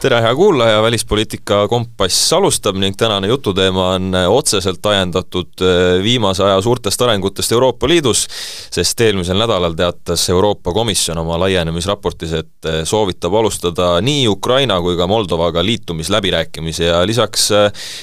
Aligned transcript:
tere, 0.00 0.20
hea 0.22 0.34
kuulaja, 0.34 0.82
Välispoliitika 0.82 1.68
Kompass 1.68 2.32
alustab 2.32 2.76
ning 2.78 2.94
tänane 2.96 3.26
jututeema 3.28 3.88
on 3.96 4.14
otseselt 4.28 4.86
ajendatud 4.86 5.62
eh, 5.62 6.02
viimase 6.02 6.44
aja 6.44 6.60
suurtest 6.62 7.02
arengutest 7.02 7.52
Euroopa 7.52 7.88
Liidus, 7.88 8.26
sest 8.70 9.00
eelmisel 9.00 9.38
nädalal 9.40 9.74
teatas 9.78 10.28
Euroopa 10.30 10.72
Komisjon 10.72 11.18
oma 11.18 11.38
laienemisraportis, 11.42 12.32
et 12.32 12.70
eh, 12.70 12.80
soovitab 12.86 13.34
alustada 13.40 13.90
nii 14.04 14.28
Ukraina 14.30 14.78
kui 14.84 14.96
ka 14.96 15.06
Moldovaga 15.10 15.64
liitumisläbirääkimisi 15.66 16.84
ja 16.84 17.02
lisaks 17.06 17.48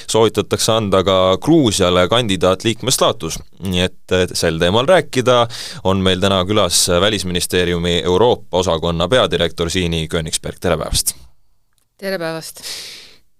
soovitatakse 0.06 0.72
anda 0.72 1.04
ka 1.04 1.18
Gruusiale 1.42 2.08
kandidaatliikme 2.08 2.90
staatus. 2.90 3.38
nii 3.64 3.80
et 3.80 4.16
sel 4.36 4.58
teemal 4.60 4.86
rääkida 4.86 5.46
on 5.84 6.04
meil 6.04 6.20
täna 6.20 6.44
külas 6.44 6.88
Välisministeeriumi 7.00 8.02
Euroopa 8.04 8.58
osakonna 8.58 9.08
peadirektor 9.08 9.70
Siini 9.70 10.08
Königsberg, 10.08 10.60
tere 10.60 10.76
päevast! 10.76 11.25
Tere 12.00 12.18
päevast! 12.20 12.60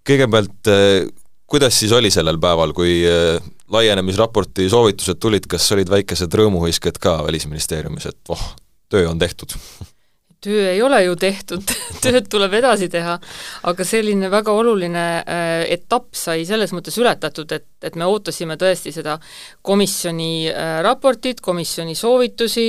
kõigepealt, 0.06 0.70
äh, 0.70 1.08
kuidas 1.50 1.76
siis 1.76 1.92
oli 1.92 2.12
sellel 2.14 2.38
päeval, 2.40 2.72
kui 2.76 3.00
äh, 3.04 3.42
laienemisraporti 3.72 4.68
soovitused 4.72 5.20
tulid, 5.20 5.48
kas 5.50 5.66
olid 5.76 5.90
väikesed 5.92 6.32
rõõmuhõisked 6.40 7.00
ka 7.02 7.18
Välisministeeriumis, 7.26 8.08
et 8.08 8.18
voh, 8.28 8.46
töö 8.92 9.10
on 9.10 9.20
tehtud 9.20 9.52
töö 10.46 10.70
ei 10.70 10.80
ole 10.82 11.02
ju 11.04 11.16
tehtud 11.20 11.74
tööd 12.04 12.30
tuleb 12.32 12.56
edasi 12.60 12.88
teha, 12.92 13.18
aga 13.68 13.86
selline 13.88 14.30
väga 14.32 14.54
oluline 14.56 15.06
äh, 15.20 15.66
etapp 15.76 16.14
sai 16.16 16.46
selles 16.48 16.72
mõttes 16.76 16.96
ületatud, 17.02 17.52
et, 17.52 17.68
et 17.86 17.96
me 17.98 18.08
ootasime 18.08 18.56
tõesti 18.60 18.92
seda 18.94 19.16
komisjoni 19.66 20.48
äh, 20.50 20.72
raportit, 20.86 21.40
komisjoni 21.44 21.96
soovitusi. 21.98 22.66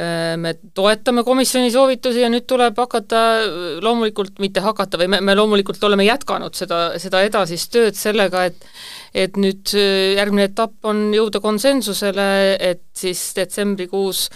Äh,, 0.00 0.34
me 0.40 0.56
toetame 0.76 1.24
komisjoni 1.26 1.72
soovitusi 1.74 2.24
ja 2.24 2.30
nüüd 2.32 2.46
tuleb 2.50 2.78
hakata 2.82 3.22
äh, 3.40 3.56
loomulikult, 3.84 4.40
mitte 4.42 4.64
hakata, 4.64 5.00
või 5.00 5.10
me, 5.16 5.22
me 5.24 5.36
loomulikult 5.38 5.82
oleme 5.88 6.06
jätkanud 6.08 6.58
seda, 6.58 6.82
seda 7.02 7.22
edasist 7.26 7.72
tööd 7.74 7.98
sellega, 7.98 8.46
et 8.50 8.70
et 9.16 9.38
nüüd 9.40 9.70
järgmine 9.72 10.50
etapp 10.50 10.84
on 10.84 11.06
jõuda 11.14 11.40
konsensusele, 11.40 12.26
et 12.60 12.82
siis 12.92 13.22
detsembrikuus 13.38 14.26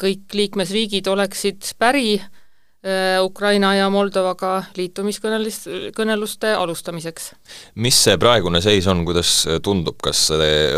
kõik 0.00 0.36
liikmesriigid 0.38 1.10
oleksid 1.12 1.74
päri 1.76 2.14
äh, 2.16 2.39
Ukraina 3.20 3.74
ja 3.76 3.90
Moldovaga 3.92 4.62
liitumiskõnelist, 4.72 5.66
kõneluste 5.92 6.54
alustamiseks. 6.56 7.26
mis 7.74 7.98
see 8.06 8.16
praegune 8.16 8.62
seis 8.64 8.86
on, 8.88 9.02
kuidas 9.04 9.34
tundub, 9.62 9.98
kas 10.00 10.30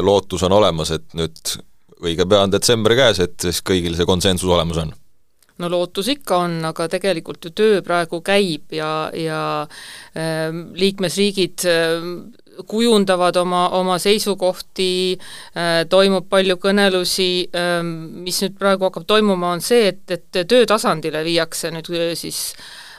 lootus 0.03 0.43
on 0.43 0.57
olemas, 0.59 0.91
et 0.91 1.07
nüüd 1.15 1.55
õige 2.03 2.27
pea 2.27 2.43
on 2.43 2.51
detsember 2.51 2.97
käes, 2.99 3.23
et 3.23 3.39
siis 3.45 3.63
kõigil 3.63 3.95
see 3.95 4.09
konsensus 4.09 4.51
olemas 4.51 4.83
on? 4.83 4.93
no 5.63 5.69
lootus 5.71 6.09
ikka 6.13 6.39
on, 6.47 6.57
aga 6.67 6.89
tegelikult 6.91 7.47
ju 7.47 7.53
töö 7.55 7.83
praegu 7.87 8.23
käib 8.25 8.73
ja, 8.75 9.11
ja 9.15 9.41
äh, 9.63 10.49
liikmesriigid 10.51 11.67
äh, 11.71 12.07
kujundavad 12.69 13.37
oma, 13.37 13.67
oma 13.79 13.99
seisukohti, 14.03 15.19
äh, 15.57 15.83
toimub 15.91 16.29
palju 16.31 16.59
kõnelusi, 16.63 17.49
ähm, 17.57 17.93
mis 18.25 18.43
nüüd 18.45 18.57
praegu 18.61 18.89
hakkab 18.89 19.07
toimuma, 19.09 19.55
on 19.57 19.65
see, 19.65 19.89
et, 19.93 20.05
et 20.11 20.43
töötasandile 20.49 21.25
viiakse 21.27 21.73
nüüd 21.75 21.91
äh, 21.97 22.13
siis 22.19 22.43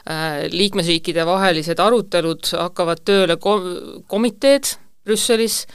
äh, 0.08 0.44
liikmesriikide 0.52 1.26
vahelised 1.28 1.80
arutelud, 1.80 2.50
hakkavad 2.66 3.04
tööle 3.06 3.38
ko-, 3.40 4.02
komiteed 4.10 4.76
Brüsselis, 5.04 5.66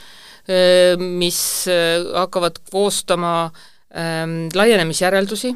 mis 0.97 1.39
hakkavad 1.69 2.55
koostama 2.71 3.51
ähm, 3.93 4.47
laienemisjäreldusi 4.57 5.51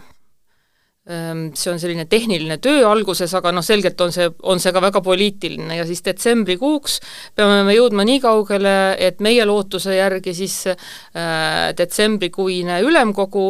see 1.04 1.68
on 1.68 1.82
selline 1.82 2.06
tehniline 2.08 2.56
töö 2.64 2.86
alguses, 2.88 3.34
aga 3.36 3.52
noh, 3.52 3.64
selgelt 3.66 4.00
on 4.02 4.14
see, 4.16 4.30
on 4.48 4.62
see 4.64 4.72
ka 4.72 4.80
väga 4.84 5.02
poliitiline 5.04 5.76
ja 5.76 5.84
siis 5.88 6.00
detsembrikuuks 6.06 7.00
peame 7.36 7.66
me 7.68 7.76
jõudma 7.76 8.06
nii 8.08 8.22
kaugele, 8.24 8.76
et 8.96 9.20
meie 9.20 9.44
lootuse 9.44 9.98
järgi 9.98 10.36
siis 10.38 10.56
äh, 10.72 11.74
detsembrikuine 11.76 12.80
ülemkogu 12.88 13.50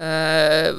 äh, 0.00 0.70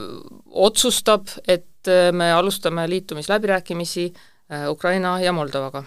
otsustab, 0.49 1.29
et 1.45 1.93
äh, 1.93 2.09
me 2.09 2.31
alustame 2.33 2.87
liitumisläbirääkimisi 2.89 4.07
äh, 4.09 4.65
Ukraina 4.71 5.19
ja 5.21 5.33
Moldovaga 5.35 5.85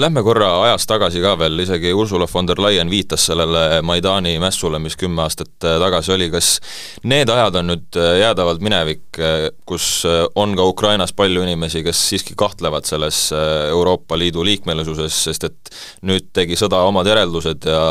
Lähme 0.00 0.22
korra 0.24 0.46
ajas 0.64 0.86
tagasi 0.88 1.20
ka 1.20 1.34
veel, 1.36 1.60
isegi 1.60 1.90
Ursula 1.92 2.24
von 2.32 2.46
der 2.48 2.60
Leyen 2.62 2.88
viitas 2.88 3.26
sellele 3.28 3.82
Maidani 3.84 4.38
mässule, 4.40 4.78
mis 4.80 4.96
kümme 4.96 5.26
aastat 5.26 5.66
äh, 5.66 5.74
tagasi 5.82 6.14
oli, 6.14 6.30
kas 6.32 6.54
need 7.04 7.28
ajad 7.28 7.58
on 7.60 7.68
nüüd 7.68 7.98
äh, 8.00 8.14
jäädavalt 8.22 8.64
minevik, 8.64 9.02
äh, 9.20 9.50
kus 9.68 10.06
on 10.40 10.56
ka 10.56 10.64
Ukrainas 10.70 11.12
palju 11.12 11.44
inimesi, 11.44 11.84
kes 11.84 12.00
siiski 12.14 12.38
kahtlevad 12.38 12.88
selles 12.88 13.26
Euroopa 13.34 14.16
Liidu 14.16 14.46
liikmelisuses, 14.46 15.20
sest 15.28 15.48
et 15.50 15.74
nüüd 16.08 16.32
tegi 16.32 16.56
sõda 16.56 16.80
omad 16.88 17.10
järeldused 17.10 17.68
ja 17.68 17.84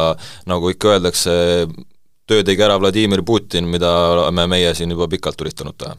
nagu 0.50 0.74
ikka 0.74 0.96
öeldakse, 0.96 1.34
töö 2.26 2.42
tegi 2.48 2.66
ära 2.66 2.82
Vladimir 2.82 3.22
Putin, 3.22 3.70
mida 3.70 3.94
oleme 4.16 4.50
meie 4.50 4.74
siin 4.74 4.98
juba 4.98 5.12
pikalt 5.14 5.46
üritanud 5.46 5.78
teha 5.78 5.94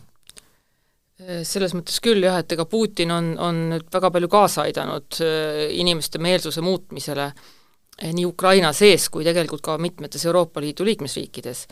selles 1.45 1.75
mõttes 1.77 2.01
küll 2.03 2.25
jah, 2.25 2.41
et 2.41 2.53
ega 2.55 2.65
Putin 2.69 3.13
on, 3.13 3.35
on 3.41 3.61
nüüd 3.75 3.89
väga 3.93 4.11
palju 4.15 4.31
kaasa 4.33 4.65
aidanud 4.69 5.21
äh, 5.25 5.67
inimeste 5.77 6.21
meelsuse 6.23 6.65
muutmisele 6.65 7.29
eh, 7.29 8.11
nii 8.15 8.27
Ukraina 8.29 8.73
sees 8.77 9.09
kui 9.13 9.27
tegelikult 9.27 9.63
ka 9.65 9.77
mitmetes 9.79 10.25
Euroopa 10.27 10.63
Liidu 10.65 10.87
liikmesriikides. 10.89 11.67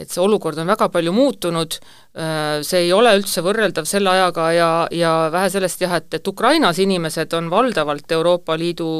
et 0.00 0.08
see 0.08 0.20
olukord 0.22 0.56
on 0.62 0.68
väga 0.70 0.86
palju 0.88 1.12
muutunud, 1.12 1.74
äh, 2.14 2.60
see 2.64 2.84
ei 2.84 2.92
ole 2.92 3.10
üldse 3.18 3.42
võrreldav 3.44 3.88
selle 3.88 4.12
ajaga 4.12 4.44
ja, 4.54 4.68
ja 4.94 5.12
vähe 5.32 5.50
sellest 5.50 5.80
jah, 5.82 5.96
et, 5.98 6.14
et 6.14 6.28
Ukrainas 6.28 6.78
inimesed 6.78 7.32
on 7.36 7.48
valdavalt 7.50 8.12
Euroopa 8.12 8.56
Liidu, 8.60 8.90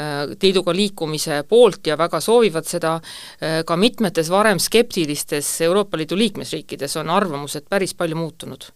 äh, 0.00 0.34
liiduga 0.42 0.74
liikumise 0.74 1.42
poolt 1.48 1.86
ja 1.86 1.98
väga 2.00 2.20
soovivad 2.20 2.68
seda, 2.68 2.96
ka 3.64 3.76
mitmetes 3.76 4.32
varem 4.32 4.58
skeptilistes 4.58 5.52
Euroopa 5.68 6.00
Liidu 6.00 6.18
liikmesriikides 6.18 6.96
on 7.00 7.12
arvamused 7.12 7.68
päris 7.70 7.94
palju 7.94 8.18
muutunud 8.18 8.72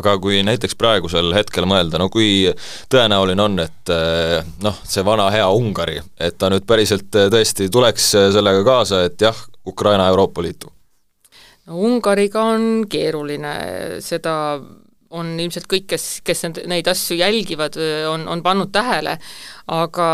aga 0.00 0.16
kui 0.22 0.40
näiteks 0.46 0.76
praegusel 0.80 1.32
hetkel 1.36 1.68
mõelda, 1.68 2.00
no 2.00 2.08
kui 2.12 2.48
tõenäoline 2.92 3.44
on, 3.44 3.62
et 3.62 3.94
eh, 3.94 4.40
noh, 4.64 4.82
see 4.88 5.04
vana 5.06 5.30
hea 5.34 5.46
Ungari, 5.52 6.00
et 6.20 6.38
ta 6.40 6.50
nüüd 6.52 6.66
päriselt 6.68 7.14
eh, 7.16 7.30
tõesti 7.32 7.70
tuleks 7.72 8.12
eh, 8.18 8.28
sellega 8.34 8.64
kaasa, 8.66 9.04
et 9.10 9.20
jah, 9.20 9.46
Ukraina 9.68 10.08
Euroopa 10.10 10.44
Liitu? 10.44 10.72
no 11.68 11.82
Ungariga 11.86 12.46
on 12.54 12.86
keeruline, 12.90 13.56
seda 14.04 14.34
on 15.10 15.32
ilmselt 15.42 15.66
kõik, 15.66 15.88
kes, 15.90 16.04
kes 16.22 16.44
neid 16.70 16.86
asju 16.86 17.16
jälgivad, 17.18 17.74
on, 18.06 18.28
on 18.30 18.44
pannud 18.46 18.70
tähele, 18.70 19.16
aga 19.74 20.06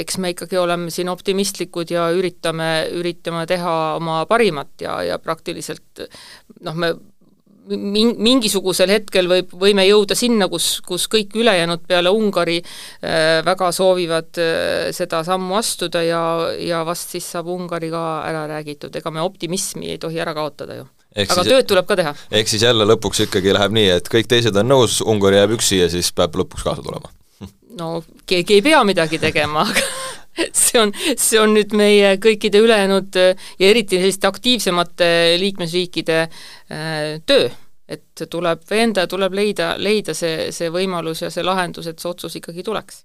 eks 0.00 0.16
me 0.16 0.30
ikkagi 0.32 0.56
oleme 0.56 0.88
siin 0.88 1.10
optimistlikud 1.12 1.92
ja 1.92 2.06
üritame, 2.16 2.70
üritame 2.96 3.44
teha 3.50 3.74
oma 3.98 4.22
parimat 4.30 4.80
ja, 4.80 4.96
ja 5.04 5.20
praktiliselt 5.20 6.06
noh, 6.64 6.72
me 6.72 6.94
min-, 7.68 8.14
mingisugusel 8.22 8.90
hetkel 8.92 9.28
võib, 9.30 9.52
võime 9.58 9.84
jõuda 9.86 10.16
sinna, 10.18 10.48
kus, 10.52 10.80
kus 10.86 11.06
kõik 11.12 11.36
ülejäänud 11.38 11.84
peale 11.88 12.12
Ungari 12.14 12.58
äh, 12.62 13.40
väga 13.46 13.70
soovivad 13.74 14.40
äh, 14.42 14.90
seda 14.96 15.22
sammu 15.26 15.56
astuda 15.60 16.02
ja, 16.06 16.22
ja 16.58 16.82
vast 16.88 17.14
siis 17.14 17.28
saab 17.34 17.50
Ungari 17.52 17.92
ka 17.92 18.04
ära 18.28 18.46
räägitud, 18.50 18.94
ega 18.98 19.14
me 19.14 19.24
optimismi 19.24 19.94
ei 19.94 20.02
tohi 20.02 20.20
ära 20.22 20.34
kaotada 20.36 20.82
ju. 20.82 20.88
Ehk 21.12 21.28
aga 21.28 21.42
siis, 21.44 21.52
tööd 21.52 21.66
tuleb 21.68 21.88
ka 21.88 21.96
teha. 22.00 22.14
ehk 22.32 22.48
siis 22.48 22.62
jälle 22.64 22.86
lõpuks 22.88 23.26
ikkagi 23.26 23.52
läheb 23.52 23.74
nii, 23.76 23.90
et 23.98 24.06
kõik 24.12 24.30
teised 24.30 24.56
on 24.56 24.70
nõus, 24.72 25.02
Ungari 25.04 25.42
jääb 25.42 25.58
üksi 25.58 25.82
ja 25.82 25.90
siis 25.92 26.08
peab 26.16 26.38
lõpuks 26.40 26.64
kaasa 26.64 26.84
tulema? 26.84 27.12
no 27.78 28.02
keegi 28.28 28.58
ei 28.58 28.64
pea 28.64 28.80
midagi 28.84 29.20
tegema, 29.20 29.66
aga 29.68 29.84
see 30.62 30.80
on, 30.80 30.92
see 31.16 31.40
on 31.40 31.54
nüüd 31.56 31.74
meie 31.76 32.16
kõikide 32.22 32.62
ülejäänud 32.64 33.18
ja 33.18 33.68
eriti 33.68 34.00
selliste 34.00 34.30
aktiivsemate 34.30 35.10
liikmesriikide 35.42 36.20
äh, 36.22 37.20
töö, 37.26 37.50
et 37.92 38.24
tuleb 38.30 38.62
veenda, 38.70 39.06
tuleb 39.10 39.34
leida, 39.36 39.74
leida 39.78 40.14
see, 40.16 40.50
see 40.54 40.70
võimalus 40.72 41.24
ja 41.24 41.32
see 41.32 41.44
lahendus, 41.44 41.90
et 41.90 42.00
see 42.00 42.12
otsus 42.12 42.40
ikkagi 42.40 42.64
tuleks 42.66 43.04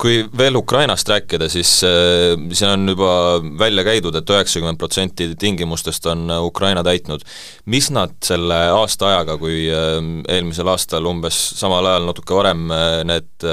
kui 0.00 0.24
veel 0.38 0.56
Ukrainast 0.58 1.08
rääkida, 1.08 1.48
siis 1.48 1.70
äh, 1.86 2.34
siin 2.52 2.70
on 2.70 2.88
juba 2.88 3.10
välja 3.58 3.84
käidud 3.86 4.16
et, 4.16 4.24
et 4.24 4.32
üheksakümmend 4.34 4.78
protsenti 4.80 5.28
tingimustest 5.38 6.06
on 6.10 6.30
Ukraina 6.40 6.82
täitnud. 6.82 7.22
mis 7.70 7.90
nad 7.94 8.16
selle 8.24 8.58
aasta 8.74 9.12
ajaga, 9.12 9.38
kui 9.38 9.68
äh, 9.70 10.00
eelmisel 10.28 10.68
aastal 10.68 11.06
umbes 11.06 11.38
samal 11.60 11.86
ajal, 11.86 12.08
natuke 12.10 12.34
varem 12.34 12.70
äh, 12.74 13.02
need 13.06 13.48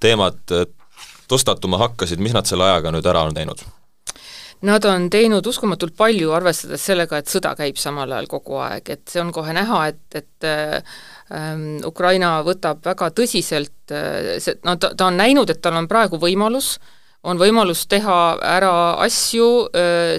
teemad 0.00 0.42
tõstatuma 1.30 1.80
hakkasid, 1.84 2.22
mis 2.22 2.34
nad 2.36 2.48
selle 2.48 2.66
ajaga 2.68 2.92
nüüd 2.94 3.06
ära 3.06 3.24
on 3.28 3.36
teinud? 3.36 3.62
Nad 4.66 4.84
on 4.90 5.06
teinud 5.10 5.46
uskumatult 5.46 5.94
palju, 5.96 6.32
arvestades 6.34 6.82
sellega, 6.82 7.20
et 7.20 7.30
sõda 7.30 7.52
käib 7.58 7.78
samal 7.78 8.10
ajal 8.10 8.26
kogu 8.26 8.58
aeg, 8.58 8.90
et 8.90 9.04
see 9.06 9.20
on 9.22 9.30
kohe 9.34 9.54
näha, 9.54 9.84
et, 9.92 10.18
et 10.18 10.48
ähm, 10.48 11.76
Ukraina 11.86 12.40
võtab 12.46 12.82
väga 12.88 13.12
tõsiselt 13.14 13.94
äh, 13.94 14.34
see, 14.42 14.58
no 14.66 14.74
ta, 14.82 14.90
ta 14.98 15.12
on 15.12 15.20
näinud, 15.20 15.52
et 15.54 15.62
tal 15.62 15.78
on 15.78 15.86
praegu 15.90 16.18
võimalus 16.18 16.74
on 17.26 17.38
võimalus 17.40 17.86
teha 17.90 18.18
ära 18.46 18.72
asju 19.02 19.48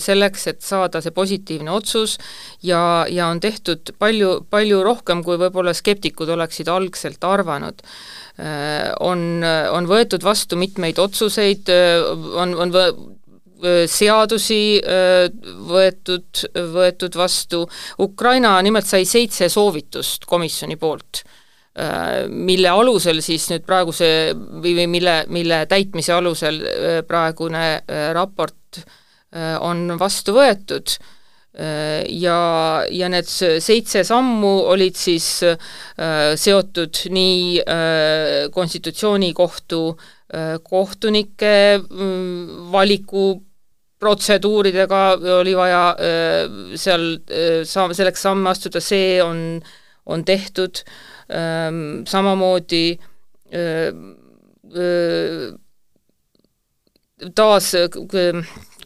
selleks, 0.03 0.47
et 0.51 0.63
saada 0.65 1.01
see 1.03 1.13
positiivne 1.15 1.71
otsus 1.71 2.17
ja, 2.65 3.05
ja 3.09 3.29
on 3.31 3.39
tehtud 3.39 3.93
palju, 3.99 4.45
palju 4.51 4.81
rohkem, 4.83 5.23
kui 5.23 5.39
võib-olla 5.39 5.73
skeptikud 5.73 6.29
oleksid 6.35 6.67
algselt 6.71 7.23
arvanud. 7.23 7.79
On, 9.03 9.23
on 9.43 9.87
võetud 9.87 10.23
vastu 10.23 10.59
mitmeid 10.59 10.99
otsuseid, 10.99 11.71
on, 12.39 12.53
on 12.55 12.75
seadusi 13.91 14.79
võetud, 15.71 16.45
võetud 16.75 17.19
vastu, 17.19 17.65
Ukraina 17.99 18.53
nimelt 18.63 18.87
sai 18.87 19.07
seitse 19.07 19.49
soovitust 19.51 20.27
komisjoni 20.29 20.79
poolt 20.79 21.23
mille 22.29 22.69
alusel 22.69 23.21
siis 23.23 23.45
nüüd 23.51 23.63
praeguse 23.67 24.09
või, 24.35 24.73
või 24.81 24.87
mille, 24.91 25.15
mille 25.31 25.63
täitmise 25.69 26.13
alusel 26.15 26.59
äh, 26.65 26.99
praegune 27.07 27.65
äh, 27.79 28.09
raport 28.15 28.55
on 29.61 29.91
vastu 30.01 30.33
võetud. 30.33 30.89
Ja, 31.53 32.37
ja 32.89 33.09
need 33.13 33.27
seitse 33.29 34.01
sammu 34.07 34.49
olid 34.71 34.97
siis 34.97 35.27
seotud 36.41 37.01
nii 37.13 37.61
konstitutsioonikohtu 38.55 39.81
kohtunike 40.65 41.51
mm, 41.77 42.71
valiku 42.73 43.27
protseduuridega 44.01 45.03
oli 45.37 45.53
vaja 45.57 45.83
seal 46.73 47.05
saam-, 47.69 47.93
selleks 47.93 48.25
samme 48.25 48.49
astuda, 48.49 48.81
see 48.81 49.21
on, 49.21 49.61
on 50.09 50.25
tehtud. 50.25 50.81
äh, 50.81 51.09
samamoodi 51.29 52.85
taas 57.35 57.73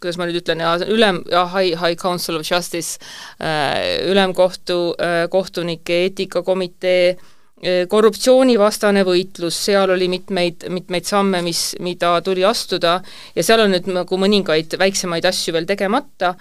kuidas 0.04 0.18
ma 0.20 0.28
nüüd 0.28 0.42
ütlen, 0.42 0.60
ülem, 0.92 1.22
High, 1.32 1.78
High 1.80 1.96
Council 2.00 2.36
of 2.36 2.44
Justice, 2.44 3.00
ülemkohtu 4.12 4.80
kohtunike 5.32 6.02
eetikakomitee, 6.08 7.16
korruptsioonivastane 7.88 9.06
võitlus, 9.08 9.56
seal 9.70 9.94
oli 9.94 10.10
mitmeid, 10.12 10.68
mitmeid 10.74 11.08
samme, 11.08 11.40
mis, 11.46 11.70
mida 11.80 12.18
tuli 12.26 12.44
astuda 12.44 12.98
ja 13.36 13.46
seal 13.48 13.64
on 13.64 13.72
nüüd 13.72 13.88
nagu 13.96 14.20
mõningaid 14.20 14.76
väiksemaid 14.80 15.24
asju 15.30 15.56
veel 15.56 15.70
tegemata, 15.70 16.34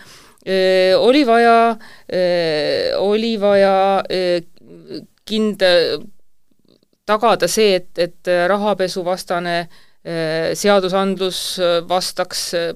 oli 0.98 1.22
vaja, 1.28 1.76
oli 2.98 3.36
vaja 3.38 3.76
kindel, 5.28 6.02
tagada 7.08 7.48
see, 7.50 7.76
et, 7.80 7.90
et 7.98 8.32
rahapesuvastane 8.50 9.56
äh, 9.62 10.52
seadusandlus 10.58 11.42
äh, 11.62 11.78
vastaks 11.88 12.48
äh, 12.58 12.72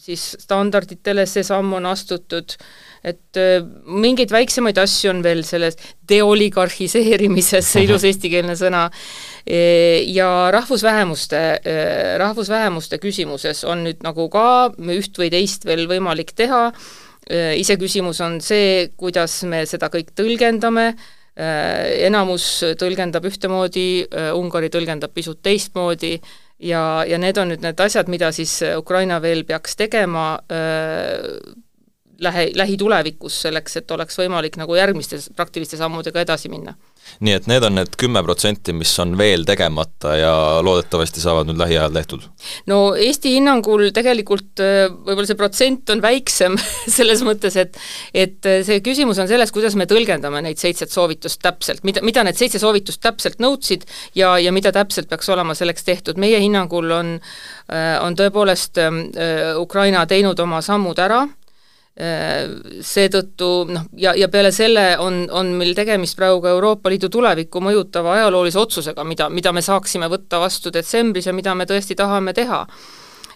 siis 0.00 0.22
standarditele, 0.42 1.24
see 1.26 1.44
samm 1.46 1.72
on 1.78 1.88
astutud, 1.88 2.52
et 3.06 3.38
mingeid 3.86 4.30
väiksemaid 4.30 4.76
asju 4.78 5.08
on 5.10 5.22
veel 5.24 5.40
selles 5.46 5.78
deoligarhiseerimises, 6.10 7.70
see 7.72 7.86
ilus 7.86 8.04
eestikeelne 8.06 8.54
sõna, 8.58 8.84
ja 9.46 10.28
rahvusvähemuste, 10.54 11.40
rahvusvähemuste 12.22 13.00
küsimuses 13.02 13.64
on 13.66 13.86
nüüd 13.86 14.04
nagu 14.06 14.28
ka 14.30 14.46
üht 14.94 15.18
või 15.18 15.30
teist 15.32 15.66
veel 15.66 15.86
võimalik 15.90 16.34
teha, 16.38 16.68
iseküsimus 17.56 18.20
on 18.26 18.40
see, 18.44 18.90
kuidas 19.00 19.40
me 19.48 19.64
seda 19.70 19.90
kõik 19.90 20.12
tõlgendame, 20.18 20.90
enamus 21.36 22.48
tõlgendab 22.80 23.26
ühtemoodi, 23.28 24.06
äh, 24.08 24.32
Ungari 24.36 24.70
tõlgendab 24.72 25.12
pisut 25.12 25.42
teistmoodi 25.44 26.14
ja, 26.64 27.04
ja 27.04 27.18
need 27.20 27.38
on 27.38 27.52
nüüd 27.52 27.64
need 27.64 27.80
asjad, 27.80 28.08
mida 28.08 28.32
siis 28.32 28.58
Ukraina 28.78 29.20
veel 29.20 29.44
peaks 29.44 29.76
tegema 29.76 30.38
äh, 30.48 31.20
lähe, 32.22 32.50
lähitulevikus, 32.54 33.40
selleks 33.46 33.80
et 33.82 33.90
oleks 33.90 34.18
võimalik 34.18 34.56
nagu 34.60 34.76
järgmiste 34.78 35.20
praktiliste 35.36 35.76
sammudega 35.80 36.24
edasi 36.24 36.52
minna 36.52 36.76
nii 37.24 37.34
et 37.38 37.46
need 37.50 37.64
on 37.64 37.76
need 37.78 37.94
kümme 38.00 38.20
protsenti, 38.26 38.74
mis 38.76 38.90
on 39.02 39.14
veel 39.18 39.46
tegemata 39.48 40.14
ja 40.18 40.32
loodetavasti 40.64 41.22
saavad 41.22 41.48
nüüd 41.48 41.60
lähiajal 41.60 41.94
tehtud? 41.94 42.26
no 42.70 42.80
Eesti 43.06 43.36
hinnangul 43.36 43.88
tegelikult 43.96 44.62
äh, 44.62 44.86
võib-olla 44.90 45.28
see 45.28 45.38
protsent 45.38 45.92
on 45.94 46.02
väiksem 46.04 46.58
selles 46.98 47.22
mõttes, 47.26 47.56
et 47.60 47.78
et 48.14 48.48
äh, 48.48 48.60
see 48.66 48.82
küsimus 48.84 49.20
on 49.22 49.30
selles, 49.30 49.54
kuidas 49.54 49.78
me 49.78 49.88
tõlgendame 49.90 50.42
neid 50.44 50.60
seitset 50.60 50.92
soovitust 50.92 51.40
täpselt, 51.44 51.84
mida, 51.88 52.02
mida 52.06 52.24
need 52.26 52.38
seitse 52.38 52.60
soovitust 52.62 53.02
täpselt 53.04 53.40
nõudsid 53.42 53.86
ja, 54.18 54.36
ja 54.42 54.52
mida 54.54 54.74
täpselt 54.74 55.10
peaks 55.10 55.30
olema 55.32 55.56
selleks 55.56 55.86
tehtud, 55.86 56.20
meie 56.20 56.40
hinnangul 56.42 56.90
on 56.98 57.16
äh, 57.16 57.96
on 58.02 58.16
tõepoolest 58.18 58.78
Ukraina 59.60 60.02
teinud 60.08 60.38
oma 60.42 60.58
sammud 60.64 60.98
ära, 61.00 61.22
seetõttu 61.96 63.46
noh, 63.72 63.86
ja, 63.96 64.10
ja 64.12 64.26
peale 64.28 64.50
selle 64.52 64.82
on, 65.00 65.22
on 65.32 65.54
meil 65.56 65.72
tegemist 65.72 66.18
praegu 66.18 66.42
ka 66.44 66.50
Euroopa 66.52 66.90
Liidu 66.92 67.08
tulevikku 67.08 67.62
mõjutava 67.64 68.18
ajaloolise 68.18 68.60
otsusega, 68.60 69.04
mida, 69.08 69.30
mida 69.32 69.52
me 69.56 69.62
saaksime 69.64 70.10
võtta 70.12 70.36
vastu 70.42 70.68
detsembris 70.74 71.30
ja 71.30 71.32
mida 71.32 71.54
me 71.56 71.64
tõesti 71.64 71.96
tahame 71.96 72.36
teha. 72.36 72.66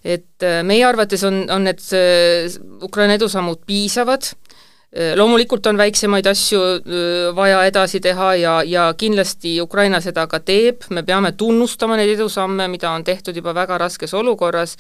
et 0.05 0.45
äh, 0.45 0.61
meie 0.65 0.85
arvates 0.85 1.25
on, 1.25 1.47
on 1.49 1.65
need 1.65 1.81
äh, 1.97 2.53
Ukraina 2.85 3.17
edusammud 3.17 3.65
piisavad, 3.65 4.29
Äh, 4.29 4.50
loomulikult 4.91 5.67
on 5.71 5.79
väiksemaid 5.79 6.27
asju 6.27 6.61
äh, 6.61 7.37
vaja 7.37 7.61
edasi 7.69 8.01
teha 8.03 8.33
ja, 8.35 8.55
ja 8.67 8.89
kindlasti 8.99 9.53
Ukraina 9.63 10.01
seda 10.03 10.25
ka 10.27 10.41
teeb, 10.43 10.83
me 10.91 11.05
peame 11.07 11.31
tunnustama 11.39 11.95
neid 12.01 12.11
edusamme, 12.17 12.67
mida 12.69 12.91
on 12.91 13.05
tehtud 13.07 13.37
juba 13.39 13.55
väga 13.55 13.79
raskes 13.79 14.15
olukorras 14.19 14.75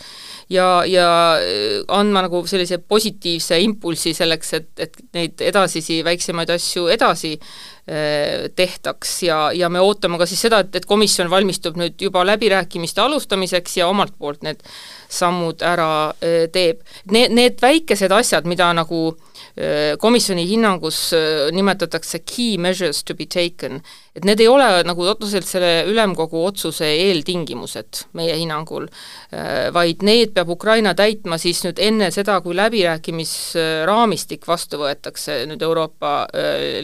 ja, 0.50 0.82
ja 0.86 1.06
äh, 1.38 1.84
andma 1.86 2.24
nagu 2.26 2.42
sellise 2.50 2.80
positiivse 2.82 3.60
impulsi 3.62 4.14
selleks, 4.14 4.52
et, 4.58 4.70
et 4.82 5.00
neid 5.14 5.46
edasisi 5.46 6.00
väiksemaid 6.04 6.56
asju 6.58 6.88
edasi 6.90 7.36
tehtaks 8.54 9.16
ja, 9.24 9.36
ja 9.56 9.66
me 9.72 9.80
ootame 9.82 10.18
ka 10.20 10.26
siis 10.28 10.44
seda, 10.44 10.60
et, 10.62 10.76
et 10.78 10.84
komisjon 10.86 11.30
valmistub 11.30 11.78
nüüd 11.80 11.98
juba 11.98 12.22
läbirääkimiste 12.28 13.02
alustamiseks 13.02 13.80
ja 13.80 13.88
omalt 13.90 14.12
poolt 14.18 14.44
need 14.46 14.62
sammud 15.10 15.64
ära 15.66 16.12
teeb. 16.54 16.84
Need, 17.10 17.34
need 17.34 17.58
väikesed 17.64 18.14
asjad, 18.14 18.46
mida 18.46 18.68
nagu 18.78 19.00
äh, 19.08 19.30
komisjoni 20.00 20.46
hinnangus 20.48 20.98
nimetatakse 21.52 22.22
key 22.24 22.56
measures 22.62 23.02
to 23.04 23.14
be 23.18 23.26
taken, 23.30 23.80
et 24.16 24.24
need 24.24 24.40
ei 24.40 24.48
ole 24.48 24.68
nagu 24.86 25.04
otseselt 25.10 25.48
selle 25.48 25.84
ülemkogu 25.90 26.40
otsuse 26.48 26.88
eeltingimused 26.88 28.04
meie 28.18 28.36
hinnangul, 28.38 28.88
vaid 29.74 30.04
need 30.06 30.34
peab 30.36 30.52
Ukraina 30.54 30.94
täitma 30.98 31.38
siis 31.40 31.62
nüüd 31.66 31.80
enne 31.82 32.10
seda, 32.14 32.38
kui 32.44 32.56
läbirääkimisraamistik 32.58 34.46
vastu 34.48 34.80
võetakse 34.80 35.42
nüüd 35.50 35.62
Euroopa 35.66 36.14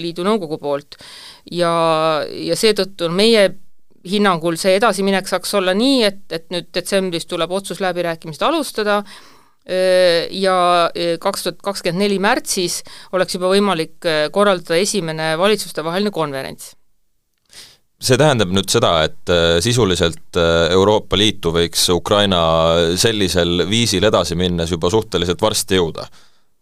Liidu 0.03 0.27
Nõukogu 0.27 0.61
poolt. 0.63 0.99
ja, 1.51 1.71
ja 2.27 2.57
seetõttu 2.59 3.07
on 3.07 3.17
meie 3.17 3.49
hinnangul 4.07 4.57
see 4.61 4.77
edasiminek 4.79 5.29
saaks 5.29 5.55
olla 5.59 5.75
nii, 5.77 6.03
et, 6.07 6.21
et 6.31 6.47
nüüd 6.55 6.69
detsembris 6.75 7.27
tuleb 7.27 7.53
otsus 7.59 7.81
läbirääkimist 7.83 8.43
alustada, 8.47 9.03
ja 9.67 10.57
kaks 11.21 11.43
tuhat 11.43 11.57
kakskümmend 11.65 12.05
neli 12.05 12.21
märtsis 12.23 12.83
oleks 13.17 13.35
juba 13.35 13.49
võimalik 13.51 14.07
korraldada 14.31 14.79
esimene 14.79 15.33
valitsustevaheline 15.41 16.13
konverents 16.15 16.77
see 17.99 18.19
tähendab 18.21 18.53
nüüd 18.53 18.69
seda, 18.71 18.93
et 19.09 19.35
sisuliselt 19.65 20.39
Euroopa 20.39 21.19
Liitu 21.19 21.51
võiks 21.55 21.89
Ukraina 21.95 22.41
sellisel 23.01 23.65
viisil 23.71 24.05
edasi 24.07 24.37
minnes 24.39 24.71
juba 24.71 24.93
suhteliselt 24.93 25.43
varsti 25.43 25.81
jõuda? 25.81 26.07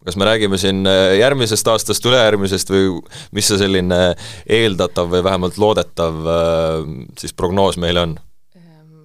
kas 0.05 0.19
me 0.21 0.27
räägime 0.29 0.59
siin 0.61 0.85
järgmisest 1.19 1.69
aastast, 1.73 2.05
ülejärgmisest 2.05 2.71
või 2.71 2.91
mis 3.33 3.47
see 3.49 3.57
selline 3.61 4.01
eeldatav 4.53 5.09
või 5.09 5.25
vähemalt 5.25 5.57
loodetav 5.59 6.19
siis 7.21 7.33
prognoos 7.33 7.81
meil 7.81 8.01
on? 8.03 8.17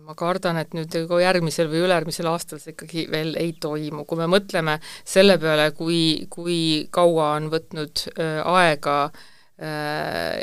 Ma 0.09 0.15
kardan, 0.17 0.57
et 0.57 0.71
nüüd 0.73 0.95
järgmisel 1.21 1.69
või 1.69 1.83
ülejärgmisel 1.85 2.29
aastal 2.31 2.61
see 2.61 2.73
ikkagi 2.73 3.05
veel 3.13 3.35
ei 3.37 3.53
toimu, 3.61 4.07
kui 4.09 4.17
me 4.17 4.25
mõtleme 4.31 4.79
selle 5.05 5.37
peale, 5.41 5.69
kui, 5.77 6.25
kui 6.33 6.87
kaua 6.93 7.35
on 7.37 7.51
võtnud 7.53 8.05
äh, 8.15 8.39
aega 8.41 8.95
äh, 9.05 10.39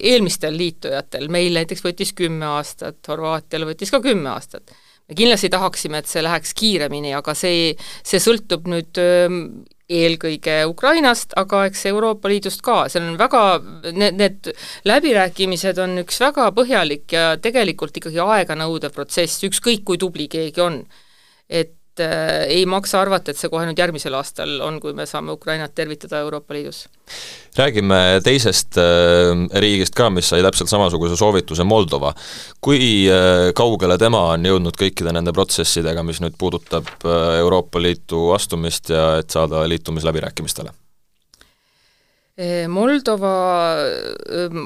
eelmistel 0.00 0.56
liitujatel, 0.56 1.28
meil 1.32 1.60
näiteks 1.60 1.84
võttis 1.84 2.14
kümme 2.16 2.48
aastat, 2.54 3.02
Horvaatial 3.12 3.68
võttis 3.68 3.92
ka 3.92 4.00
kümme 4.04 4.32
aastat. 4.32 4.72
me 5.08 5.18
kindlasti 5.18 5.52
tahaksime, 5.52 6.00
et 6.00 6.08
see 6.08 6.24
läheks 6.24 6.56
kiiremini, 6.56 7.12
aga 7.18 7.36
see, 7.36 7.74
see 8.00 8.22
sõltub 8.22 8.70
nüüd 8.70 9.02
ähm, 9.02 9.42
eelkõige 9.90 10.62
Ukrainast, 10.70 11.34
aga 11.36 11.64
eks 11.68 11.86
Euroopa 11.90 12.30
Liidust 12.30 12.62
ka, 12.64 12.86
seal 12.92 13.04
on 13.10 13.18
väga, 13.20 13.42
need, 13.90 14.18
need 14.20 14.50
läbirääkimised 14.88 15.80
on 15.82 15.98
üks 16.04 16.20
väga 16.22 16.48
põhjalik 16.56 17.12
ja 17.12 17.36
tegelikult 17.42 17.96
ikkagi 17.98 18.22
aeganõudev 18.22 18.94
protsess, 18.94 19.42
ükskõik 19.48 19.84
kui 19.88 20.00
tubli 20.00 20.28
keegi 20.32 20.62
on. 20.64 20.82
Et 21.92 22.00
äh, 22.00 22.46
ei 22.48 22.66
maksa 22.66 23.00
arvata, 23.02 23.32
et 23.32 23.38
see 23.40 23.50
kohe 23.52 23.66
nüüd 23.68 23.78
järgmisel 23.78 24.14
aastal 24.16 24.60
on, 24.64 24.78
kui 24.80 24.94
me 24.96 25.04
saame 25.08 25.34
Ukrainat 25.36 25.74
tervitada 25.74 26.22
Euroopa 26.24 26.54
Liidus. 26.54 26.88
räägime 27.56 28.20
teisest 28.24 28.78
äh, 28.80 29.36
riigist 29.60 29.94
ka, 29.94 30.08
mis 30.10 30.28
sai 30.28 30.42
täpselt 30.42 30.72
samasuguse 30.72 31.16
soovituse, 31.16 31.64
Moldova. 31.64 32.14
kui 32.60 33.08
äh, 33.12 33.52
kaugele 33.54 33.98
tema 33.98 34.22
on 34.32 34.44
jõudnud 34.44 34.78
kõikide 34.78 35.12
nende 35.12 35.32
protsessidega, 35.32 36.02
mis 36.02 36.22
nüüd 36.24 36.38
puudutab 36.38 36.88
äh, 37.04 37.38
Euroopa 37.40 37.82
Liitu 37.82 38.30
astumist 38.32 38.88
ja 38.90 39.18
et 39.20 39.30
saada 39.30 39.68
liitumisläbirääkimistele? 39.68 40.72
Moldova 42.72 43.32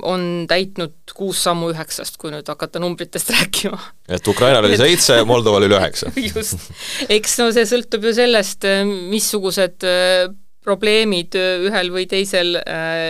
on 0.09 0.23
täitnud 0.49 1.13
kuus 1.17 1.43
sammu 1.45 1.71
üheksast, 1.75 2.17
kui 2.21 2.33
nüüd 2.33 2.47
hakata 2.49 2.81
numbritest 2.83 3.33
rääkima. 3.37 3.79
et 4.09 4.29
Ukrainal 4.29 4.65
oli 4.65 4.79
seitse 4.81 5.19
ja 5.19 5.29
Moldoval 5.29 5.67
oli 5.67 5.77
üheksa. 5.77 6.13
Just, 6.29 6.71
eks 7.09 7.39
no 7.43 7.51
see 7.55 7.67
sõltub 7.69 8.07
ju 8.07 8.15
sellest, 8.17 8.67
missugused 9.13 9.87
probleemid 10.67 11.37
ühel 11.39 11.93
või 11.95 12.09
teisel 12.11 12.57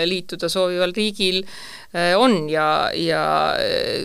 liituda 0.08 0.48
soovival 0.52 0.92
riigil 0.96 1.42
on. 2.20 2.38
Ja, 2.52 2.90
ja 2.92 3.22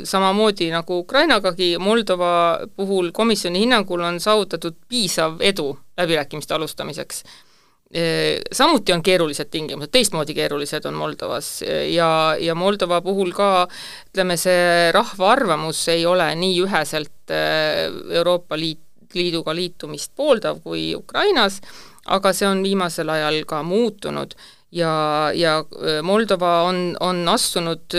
samamoodi 0.08 0.70
nagu 0.72 1.02
Ukrainagagi, 1.04 1.74
Moldova 1.82 2.34
puhul 2.76 3.12
komisjoni 3.16 3.66
hinnangul 3.66 4.04
on 4.08 4.20
saavutatud 4.24 4.78
piisav 4.88 5.42
edu 5.44 5.74
läbirääkimiste 6.00 6.56
alustamiseks 6.56 7.26
samuti 8.52 8.94
on 8.96 9.02
keerulised 9.04 9.50
tingimused, 9.52 9.92
teistmoodi 9.92 10.36
keerulised 10.38 10.86
on 10.88 10.96
Moldovas. 10.96 11.50
Ja, 11.92 12.36
ja 12.40 12.56
Moldova 12.56 13.02
puhul 13.04 13.34
ka 13.36 13.68
ütleme, 14.12 14.38
see 14.40 14.92
rahva 14.96 15.34
arvamus 15.34 15.82
ei 15.92 16.06
ole 16.08 16.30
nii 16.40 16.62
üheselt 16.64 17.34
Euroopa 17.34 18.60
Liit, 18.60 18.80
Liiduga 19.12 19.52
liitumist 19.52 20.14
pooldav 20.16 20.62
kui 20.64 20.94
Ukrainas, 20.96 21.58
aga 22.16 22.32
see 22.32 22.48
on 22.48 22.62
viimasel 22.64 23.12
ajal 23.12 23.42
ka 23.50 23.60
muutunud. 23.68 24.38
Ja, 24.72 24.94
ja 25.36 25.58
Moldova 26.08 26.62
on, 26.70 26.94
on 27.04 27.26
astunud 27.28 27.92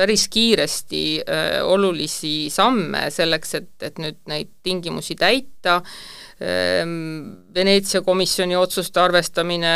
päris 0.00 0.28
kiiresti 0.32 1.02
äh, 1.20 1.60
olulisi 1.66 2.48
samme 2.50 3.10
selleks, 3.12 3.54
et, 3.58 3.70
et 3.84 4.00
nüüd 4.00 4.20
neid 4.30 4.48
tingimusi 4.64 5.16
täita. 5.20 5.80
äh,, 5.82 6.29
Veneetsia 6.40 8.00
komisjoni 8.00 8.56
otsuste 8.56 9.00
arvestamine, 9.02 9.72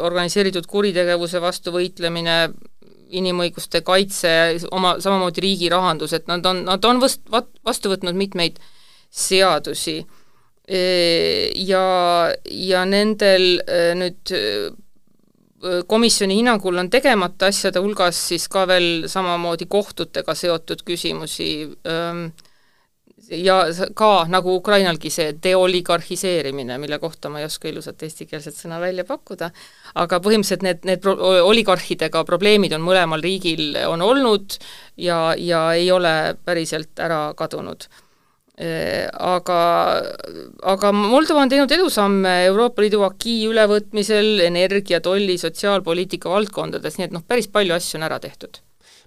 organiseeritud 0.00 0.64
kuritegevuse 0.66 1.42
vastu 1.44 1.74
võitlemine, 1.74 2.36
inimõiguste 3.10 3.82
kaitse, 3.84 4.30
oma, 4.72 4.94
samamoodi 5.02 5.44
riigi 5.44 5.68
rahandus, 5.68 6.14
et 6.16 6.30
nad 6.30 6.46
on, 6.46 6.62
nad 6.64 6.84
on 6.88 7.02
vast-, 7.02 7.26
vastu 7.66 7.92
võtnud 7.92 8.16
mitmeid 8.16 8.60
seadusi. 9.10 9.98
Ja, 10.70 11.84
ja 12.46 12.84
nendel 12.86 13.46
nüüd 13.98 14.32
komisjoni 15.90 16.36
hinnangul 16.38 16.78
on 16.80 16.88
tegemata 16.92 17.50
asjade 17.50 17.82
hulgas 17.82 18.16
siis 18.30 18.46
ka 18.48 18.62
veel 18.70 19.08
samamoodi 19.10 19.66
kohtutega 19.68 20.34
seotud 20.38 20.84
küsimusi 20.86 21.50
äh,, 21.84 22.22
ja 23.30 23.60
ka 23.94 24.10
nagu 24.30 24.54
Ukrainalgi 24.58 25.10
see 25.12 25.32
deoligarhiseerimine, 25.42 26.78
mille 26.82 26.98
kohta 26.98 27.30
ma 27.30 27.40
ei 27.40 27.46
oska 27.46 27.70
ilusat 27.70 28.02
eestikeelset 28.02 28.58
sõna 28.58 28.80
välja 28.82 29.04
pakkuda, 29.08 29.50
aga 30.02 30.20
põhimõtteliselt 30.22 30.66
need, 30.66 30.84
need 30.88 31.02
pro-, 31.04 31.16
oligarhidega 31.46 32.24
probleemid 32.28 32.74
on 32.76 32.84
mõlemal 32.84 33.22
riigil, 33.24 33.74
on 33.88 34.02
olnud 34.02 34.58
ja, 34.98 35.34
ja 35.38 35.64
ei 35.78 35.90
ole 35.94 36.36
päriselt 36.44 36.98
ära 37.00 37.30
kadunud. 37.38 37.88
Aga, 38.60 39.58
aga 40.68 40.90
Moldova 40.92 41.46
on 41.46 41.48
teinud 41.48 41.70
edusamme 41.72 42.34
Euroopa 42.50 42.84
Liidu 42.84 43.00
aki 43.06 43.38
ülevõtmisel 43.48 44.42
energia, 44.44 45.00
tolli, 45.00 45.38
sotsiaalpoliitika 45.40 46.28
valdkondades, 46.28 46.98
nii 46.98 47.08
et 47.08 47.14
noh, 47.16 47.24
päris 47.24 47.48
palju 47.48 47.78
asju 47.78 48.02
on 48.02 48.10
ära 48.10 48.20
tehtud 48.20 48.60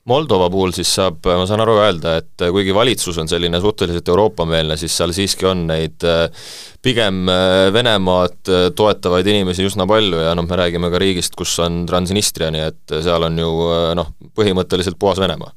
Moldova 0.04 0.50
puhul 0.52 0.74
siis 0.76 0.90
saab, 0.98 1.22
ma 1.24 1.46
saan 1.48 1.62
aru, 1.64 1.78
öelda, 1.80 2.18
et 2.20 2.44
kuigi 2.52 2.74
valitsus 2.76 3.16
on 3.22 3.30
selline 3.32 3.60
suhteliselt 3.64 4.10
Euroopa-meelne, 4.12 4.76
siis 4.80 4.96
seal 5.00 5.14
siiski 5.16 5.48
on 5.48 5.62
neid 5.70 6.04
äh, 6.04 6.26
pigem 6.84 7.22
äh, 7.32 7.70
Venemaad 7.72 8.52
äh, 8.52 8.66
toetavaid 8.76 9.30
inimesi 9.32 9.64
üsna 9.64 9.88
palju 9.88 10.20
ja 10.26 10.34
noh, 10.36 10.44
me 10.50 10.58
räägime 10.60 10.90
ka 10.92 11.00
riigist, 11.00 11.38
kus 11.40 11.54
on 11.64 11.86
Transnistria, 11.88 12.50
nii 12.52 12.66
et 12.66 12.96
seal 13.06 13.30
on 13.30 13.40
ju 13.40 13.52
noh, 13.96 14.10
põhimõtteliselt 14.36 15.00
puhas 15.00 15.22
Venemaa. 15.24 15.56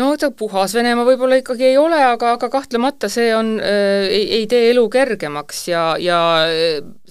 No 0.00 0.14
ta 0.16 0.30
puhas 0.32 0.72
Venemaa 0.78 1.04
võib-olla 1.04 1.36
ikkagi 1.42 1.66
ei 1.68 1.76
ole, 1.76 1.98
aga, 2.14 2.38
aga 2.38 2.48
kahtlemata 2.48 3.10
see 3.12 3.34
on 3.36 3.58
äh,, 3.60 4.06
ei, 4.06 4.24
ei 4.38 4.46
tee 4.48 4.70
elu 4.70 4.86
kergemaks 4.88 5.66
ja, 5.68 5.84
ja 6.00 6.22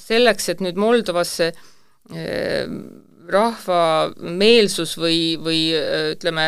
selleks, 0.02 0.50
et 0.50 0.66
nüüd 0.66 0.82
Moldovasse 0.82 1.52
äh, 1.52 2.66
rahva 3.30 3.82
meelsus 4.20 4.96
või, 5.00 5.36
või 5.42 5.60
ütleme, 6.16 6.48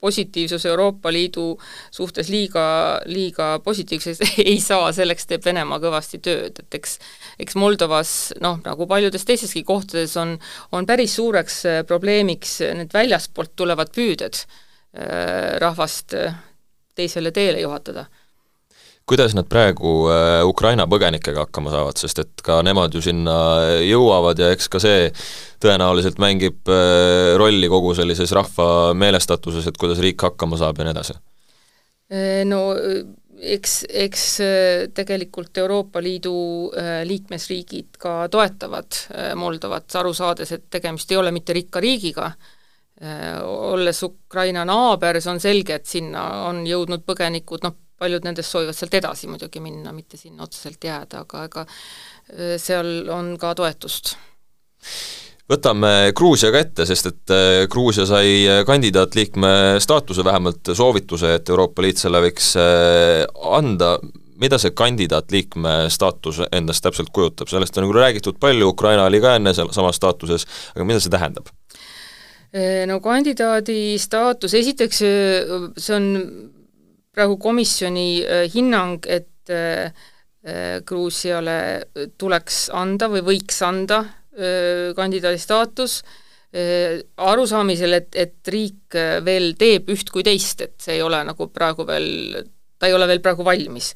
positiivsus 0.00 0.66
Euroopa 0.66 1.12
Liidu 1.12 1.56
suhtes 1.90 2.28
liiga, 2.28 3.00
liiga 3.08 3.58
positiivseks 3.64 4.20
ei 4.50 4.58
saa, 4.60 4.92
selleks 4.92 5.26
teeb 5.26 5.44
Venemaa 5.44 5.80
kõvasti 5.82 6.20
tööd, 6.22 6.60
et 6.62 6.78
eks 6.78 6.98
eks 7.42 7.56
Moldovas 7.58 8.12
noh, 8.44 8.60
nagu 8.64 8.86
paljudes 8.86 9.24
teisteski 9.26 9.64
kohtades 9.66 10.16
on, 10.20 10.36
on 10.72 10.86
päris 10.86 11.16
suureks 11.16 11.62
probleemiks 11.88 12.60
need 12.76 12.92
väljaspoolt 12.94 13.56
tulevad 13.56 13.92
püüded 13.96 14.44
rahvast 15.60 16.14
teisele 16.96 17.32
teele 17.36 17.60
juhatada 17.60 18.06
kuidas 19.06 19.34
nad 19.34 19.46
praegu 19.46 20.08
äh, 20.10 20.40
Ukraina 20.46 20.86
põgenikega 20.90 21.44
hakkama 21.44 21.70
saavad, 21.70 21.98
sest 22.00 22.20
et 22.24 22.42
ka 22.44 22.58
nemad 22.66 22.94
ju 22.94 23.02
sinna 23.04 23.36
jõuavad 23.86 24.40
ja 24.42 24.50
eks 24.54 24.66
ka 24.72 24.80
see 24.82 25.12
tõenäoliselt 25.62 26.18
mängib 26.22 26.66
äh, 26.72 27.36
rolli 27.38 27.70
kogu 27.70 27.94
sellises 27.94 28.34
rahva 28.34 28.94
meelestatuses, 28.98 29.68
et 29.70 29.78
kuidas 29.78 30.02
riik 30.02 30.26
hakkama 30.26 30.58
saab 30.58 30.82
ja 30.82 30.88
nii 30.88 30.96
edasi? 30.96 31.16
Äh, 32.10 32.42
no 32.50 32.64
eks, 33.36 33.78
eks 33.86 34.26
tegelikult 34.96 35.62
Euroopa 35.62 36.02
Liidu 36.02 36.34
liikmesriigid 37.06 37.98
ka 38.00 38.18
toetavad 38.32 39.02
Moldovat, 39.38 39.90
aru 40.00 40.14
saades, 40.16 40.50
et 40.56 40.66
tegemist 40.72 41.12
ei 41.12 41.20
ole 41.20 41.30
mitte 41.36 41.52
rikka 41.52 41.82
riigiga, 41.84 42.30
olles 43.44 44.00
Ukraina 44.06 44.64
naaber, 44.64 45.20
see 45.20 45.34
on 45.34 45.42
selge, 45.44 45.76
et 45.76 45.84
sinna 45.84 46.22
on 46.48 46.62
jõudnud 46.64 47.04
põgenikud, 47.04 47.60
noh, 47.68 47.76
paljud 47.98 48.26
nendest 48.26 48.52
soovivad 48.52 48.76
sealt 48.76 48.94
edasi 48.98 49.28
muidugi 49.30 49.60
minna, 49.64 49.92
mitte 49.96 50.18
sinna 50.20 50.44
otseselt 50.46 50.84
jääda, 50.84 51.24
aga 51.24 51.44
ega 51.48 51.64
äh, 51.66 52.56
seal 52.60 53.08
on 53.12 53.34
ka 53.40 53.54
toetust. 53.56 54.16
Võtame 55.46 56.10
Gruusia 56.16 56.50
ka 56.50 56.60
ette, 56.64 56.86
sest 56.88 57.08
et 57.12 57.32
äh, 57.34 57.64
Gruusia 57.70 58.06
sai 58.08 58.42
äh, 58.44 58.60
kandidaatriikme 58.68 59.80
staatuse, 59.82 60.24
vähemalt 60.26 60.74
soovituse, 60.74 61.36
et 61.38 61.52
Euroopa 61.52 61.84
Liit 61.84 62.02
selle 62.02 62.20
võiks 62.24 62.52
anda, 63.56 63.94
mida 64.36 64.58
see 64.60 64.74
kandidaatriikme 64.76 65.76
staatus 65.92 66.42
endast 66.50 66.84
täpselt 66.84 67.12
kujutab, 67.14 67.48
sellest 67.48 67.78
on 67.78 67.86
nagu 67.86 67.96
räägitud 67.96 68.40
palju, 68.42 68.74
Ukraina 68.74 69.06
oli 69.08 69.22
ka 69.24 69.38
enne 69.38 69.54
seal 69.56 69.72
samas 69.72 69.96
staatuses, 69.96 70.44
aga 70.74 70.88
mida 70.88 71.00
see 71.00 71.14
tähendab? 71.14 71.48
no 72.88 72.96
kandidaadi 73.04 73.98
staatus, 74.00 74.54
esiteks 74.56 75.00
see 75.02 75.96
on 75.96 76.06
praegu 77.16 77.38
komisjoni 77.40 78.08
äh, 78.20 78.44
hinnang, 78.52 79.00
et 79.08 79.50
äh, 79.52 79.88
äh, 80.44 80.78
Gruusiale 80.86 81.58
tuleks 82.20 82.66
anda 82.76 83.10
või 83.12 83.24
võiks 83.32 83.64
anda 83.66 84.04
kandidaadi 84.36 85.38
staatus, 85.40 85.94
arusaamisel, 87.24 87.94
et, 87.96 88.10
et 88.20 88.50
riik 88.52 88.92
veel 89.24 89.54
teeb 89.56 89.88
üht 89.94 90.10
kui 90.12 90.20
teist, 90.26 90.60
et 90.60 90.74
see 90.76 90.98
ei 90.98 91.00
ole 91.00 91.22
nagu 91.24 91.46
praegu 91.48 91.86
veel, 91.88 92.42
ta 92.76 92.90
ei 92.90 92.92
ole 92.92 93.08
veel 93.08 93.22
praegu 93.24 93.46
valmis 93.48 93.94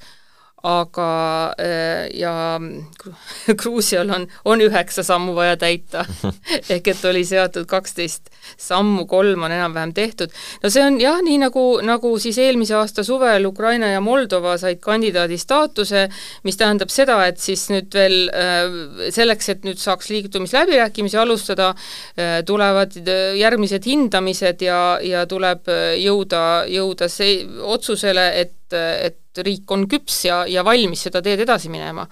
aga 0.62 1.55
äh, 1.59 2.09
ja 2.14 2.61
Gruusial 3.61 4.11
on, 4.12 4.26
on 4.45 4.61
üheksa 4.61 5.02
sammu 5.07 5.33
vaja 5.37 5.57
täita 5.61 6.05
ehk 6.75 6.90
et 6.93 7.05
oli 7.09 7.25
seatud 7.25 7.64
kaksteist 7.71 8.29
sammu, 8.61 9.07
kolm 9.09 9.47
on 9.47 9.55
enam-vähem 9.55 9.95
tehtud. 9.97 10.33
no 10.62 10.71
see 10.71 10.85
on 10.85 10.99
jah, 11.00 11.21
nii 11.25 11.38
nagu, 11.40 11.64
nagu 11.87 12.12
siis 12.21 12.38
eelmise 12.43 12.76
aasta 12.76 13.05
suvel 13.07 13.47
Ukraina 13.49 13.93
ja 13.95 14.02
Moldova 14.05 14.57
said 14.61 14.83
kandidaadi 14.85 15.38
staatuse, 15.40 16.07
mis 16.45 16.61
tähendab 16.61 16.93
seda, 16.93 17.21
et 17.29 17.40
siis 17.40 17.67
nüüd 17.73 17.97
veel 17.97 18.19
äh, 18.29 19.09
selleks, 19.14 19.49
et 19.55 19.64
nüüd 19.64 19.81
saaks 19.81 20.11
liitumisläbirääkimisi 20.12 21.21
alustada, 21.21 21.73
äh, 22.19 22.40
tulevad 22.45 22.97
järgmised 23.40 23.88
hindamised 23.88 24.64
ja, 24.64 24.81
ja 25.02 25.25
tuleb 25.31 25.69
jõuda, 26.00 26.47
jõuda 26.69 27.09
see 27.09 27.45
otsusele, 27.64 28.31
et, 28.40 28.57
et 28.77 29.21
et 29.31 29.45
riik 29.47 29.71
on 29.71 29.87
küps 29.91 30.25
ja, 30.27 30.43
ja 30.50 30.65
valmis 30.67 31.07
seda 31.07 31.23
teed 31.23 31.45
edasi 31.45 31.71
minema. 31.71 32.07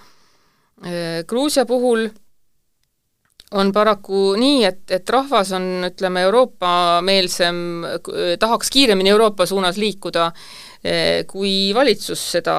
Gruusia 1.29 1.65
puhul 1.67 2.07
on 3.59 3.73
paraku 3.73 4.37
nii, 4.39 4.61
et, 4.69 4.85
et 4.93 5.11
rahvas 5.11 5.51
on, 5.57 5.67
ütleme, 5.89 6.23
Euroopa-meelsem, 6.29 7.59
tahaks 8.39 8.71
kiiremini 8.71 9.11
Euroopa 9.11 9.47
suunas 9.49 9.81
liikuda, 9.81 10.29
kui 11.27 11.73
valitsus 11.75 12.23
seda 12.37 12.57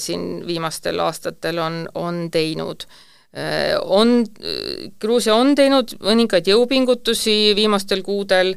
siin 0.00 0.46
viimastel 0.46 1.02
aastatel 1.04 1.60
on, 1.60 1.82
on 2.00 2.24
teinud 2.32 2.86
on, 3.84 4.24
Gruusia 5.02 5.36
on 5.36 5.52
teinud 5.58 5.92
mõningaid 6.02 6.48
jõupingutusi 6.50 7.52
viimastel 7.58 8.00
kuudel, 8.06 8.56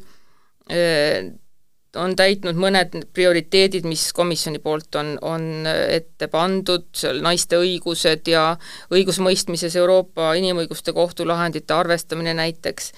on 1.99 2.15
täitnud 2.17 2.57
mõned 2.59 2.95
prioriteedid, 3.13 3.85
mis 3.89 4.07
komisjoni 4.15 4.61
poolt 4.63 4.95
on, 4.99 5.15
on 5.21 5.67
ette 5.67 6.27
pandud, 6.31 6.87
seal 6.97 7.21
naiste 7.25 7.59
õigused 7.61 8.29
ja 8.31 8.51
õigusmõistmises 8.93 9.75
Euroopa 9.79 10.33
Inimõiguste 10.39 10.93
Kohtu 10.95 11.27
lahendite 11.29 11.75
arvestamine 11.75 12.33
näiteks, 12.37 12.93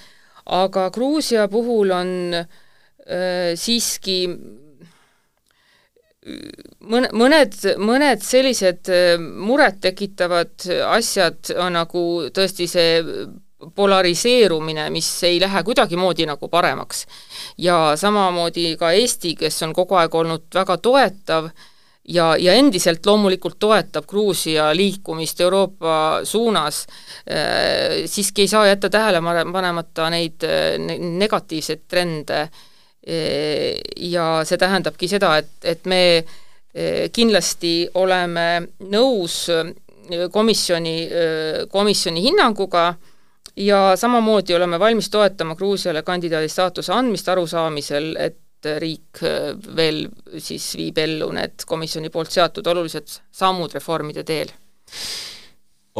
aga 0.46 0.90
Gruusia 0.96 1.48
puhul 1.52 1.92
on 1.96 2.14
äh, 2.40 3.56
siiski 3.60 4.20
mõne, 6.90 7.10
mõned, 7.14 7.58
mõned 7.78 8.24
sellised 8.25 8.90
murettekitavad 9.22 10.68
asjad 10.90 11.52
on 11.62 11.75
nagu 11.78 12.06
tõesti 12.34 12.68
see 12.70 13.02
polariseerumine, 13.75 14.89
mis 14.89 15.07
ei 15.24 15.39
lähe 15.39 15.63
kuidagimoodi 15.63 16.25
nagu 16.25 16.48
paremaks. 16.48 17.05
ja 17.57 17.93
samamoodi 17.95 18.75
ka 18.77 18.91
Eesti, 18.91 19.36
kes 19.36 19.63
on 19.63 19.74
kogu 19.74 19.95
aeg 19.95 20.15
olnud 20.15 20.45
väga 20.53 20.77
toetav 20.77 21.50
ja, 22.07 22.36
ja 22.38 22.53
endiselt 22.53 23.05
loomulikult 23.05 23.60
toetab 23.60 24.05
Gruusia 24.07 24.75
liikumist 24.75 25.41
Euroopa 25.41 26.19
suunas 26.24 26.86
äh,, 27.29 28.05
siiski 28.05 28.41
ei 28.41 28.48
saa 28.48 28.67
jätta 28.67 28.89
tähele 28.89 29.22
panemata 29.51 30.10
neid 30.10 30.45
ne 30.79 30.98
negatiivseid 30.98 31.86
trende 31.88 32.41
äh, 32.41 32.50
ja 33.98 34.41
see 34.43 34.57
tähendabki 34.57 35.07
seda, 35.07 35.38
et, 35.38 35.53
et 35.63 35.86
me 35.86 36.01
äh, 36.17 37.10
kindlasti 37.13 37.88
oleme 37.93 38.67
nõus 38.91 39.45
komisjoni, 40.31 41.10
komisjoni 41.72 42.22
hinnanguga, 42.22 42.93
ja 43.58 43.96
samamoodi 43.96 44.56
oleme 44.56 44.80
valmis 44.80 45.10
toetama 45.10 45.56
Gruusiale 45.56 46.02
kandidaadi 46.04 46.50
staatuse 46.50 46.94
andmist 46.94 47.30
arusaamisel, 47.30 48.16
et 48.20 48.42
riik 48.80 49.22
äh, 49.24 49.54
veel 49.76 50.06
siis 50.42 50.74
viib 50.80 50.98
ellu 51.02 51.30
need 51.36 51.66
komisjoni 51.68 52.12
poolt 52.14 52.34
seatud 52.34 52.68
olulised 52.74 53.20
sammud 53.36 53.74
reformide 53.78 54.26
teel 54.28 54.52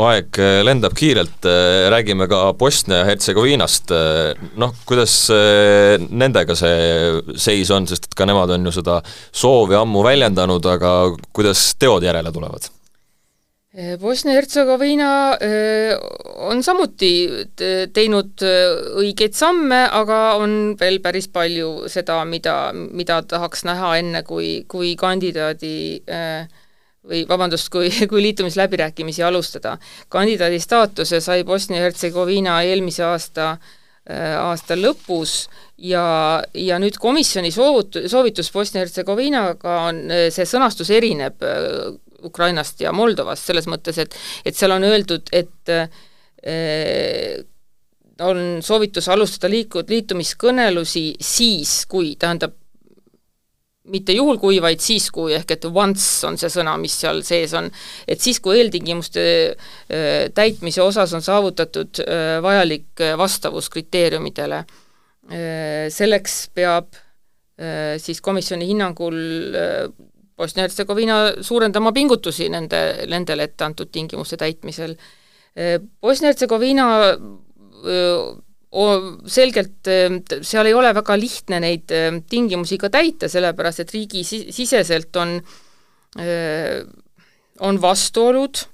aeg 0.06 0.40
äh, 0.44 0.60
lendab 0.66 0.96
kiirelt, 0.98 1.46
äh, 1.48 1.86
räägime 1.94 2.28
ka 2.28 2.42
Bosnia-Hertsegoviinast, 2.60 3.94
noh, 4.60 4.74
kuidas 4.88 5.14
nendega 6.10 6.58
see 6.60 7.38
seis 7.40 7.72
on, 7.72 7.88
sest 7.88 8.10
et 8.10 8.18
ka 8.18 8.28
nemad 8.28 8.52
on 8.58 8.68
ju 8.68 8.76
seda 8.82 9.00
soovi 9.32 9.78
ammu 9.80 10.04
väljendanud, 10.04 10.72
aga 10.76 10.96
kuidas 11.32 11.70
teod 11.80 12.04
järele 12.04 12.34
tulevad? 12.36 12.75
Bosnia-Hertsegoviina 13.76 15.08
on 16.48 16.62
samuti 16.64 17.10
teinud 17.92 18.44
õigeid 19.02 19.36
samme, 19.36 19.82
aga 19.92 20.20
on 20.40 20.76
veel 20.80 21.02
päris 21.04 21.28
palju 21.28 21.90
seda, 21.92 22.22
mida, 22.24 22.72
mida 22.72 23.20
tahaks 23.28 23.66
näha 23.68 23.98
enne, 24.00 24.24
kui, 24.24 24.64
kui 24.72 24.94
kandidaadi 24.96 25.76
või 27.06 27.26
vabandust, 27.28 27.68
kui, 27.74 27.92
kui 28.12 28.24
liitumisläbirääkimisi 28.30 29.24
alustada. 29.28 29.78
kandidaadi 30.10 30.60
staatuse 30.64 31.20
sai 31.20 31.44
Bosnia-Hertsegoviina 31.44 32.62
eelmise 32.64 33.04
aasta 33.04 33.58
aasta 34.06 34.76
lõpus 34.78 35.48
ja, 35.82 36.44
ja 36.54 36.78
nüüd 36.78 37.00
komisjoni 37.02 37.50
soovut-, 37.52 38.04
soovitus 38.08 38.52
Bosnia-Hertsegoviinaga 38.54 39.78
on, 39.90 40.02
see 40.30 40.46
sõnastus 40.46 40.92
erineb 40.94 41.42
Ukrainast 42.26 42.82
ja 42.84 42.94
Moldovast, 42.96 43.46
selles 43.48 43.68
mõttes, 43.72 44.00
et 44.02 44.16
et 44.46 44.56
seal 44.58 44.74
on 44.76 44.84
öeldud, 44.86 45.32
et 45.36 45.74
äh, 45.74 45.90
on 48.26 48.62
soovitus 48.64 49.10
alustada 49.12 49.52
liiku-, 49.52 49.84
liitumiskõnelusi 49.90 51.16
siis, 51.22 51.84
kui, 51.90 52.14
tähendab, 52.20 52.54
mitte 53.92 54.16
juhul 54.16 54.40
kui, 54.42 54.58
vaid 54.64 54.82
siis, 54.82 55.10
kui, 55.14 55.34
ehk 55.36 55.52
et 55.58 55.68
once 55.70 56.26
on 56.28 56.40
see 56.42 56.50
sõna, 56.54 56.74
mis 56.82 56.96
seal 57.02 57.22
sees 57.26 57.54
on, 57.58 57.70
et 58.08 58.22
siis, 58.22 58.40
kui 58.42 58.58
eeltingimuste 58.60 59.26
äh, 59.26 60.28
täitmise 60.34 60.84
osas 60.86 61.14
on 61.18 61.26
saavutatud 61.26 62.02
äh, 62.06 62.26
vajalik 62.46 63.06
vastavus 63.20 63.70
kriteeriumidele, 63.74 64.66
selleks 65.90 66.34
peab 66.54 66.92
siis 67.98 68.20
komisjoni 68.22 68.68
hinnangul 68.70 69.16
Bosnia-Hertsegoviina 70.36 71.18
suurendama 71.46 71.94
pingutusi 71.96 72.50
nende, 72.52 72.82
nendele 73.08 73.48
ette 73.48 73.64
antud 73.64 73.92
tingimuste 73.92 74.38
täitmisel. 74.42 74.98
Bosnia-Hertsegoviina 76.04 76.88
selgelt 79.32 79.90
seal 80.44 80.68
ei 80.68 80.76
ole 80.76 80.92
väga 80.98 81.16
lihtne 81.20 81.62
neid 81.64 81.94
tingimusi 82.30 82.78
ka 82.82 82.90
täita, 82.92 83.30
sellepärast 83.32 83.86
et 83.86 83.94
riigi 83.96 84.24
siseselt 84.28 85.16
on, 85.22 85.38
on 87.64 87.80
vastuolud, 87.82 88.66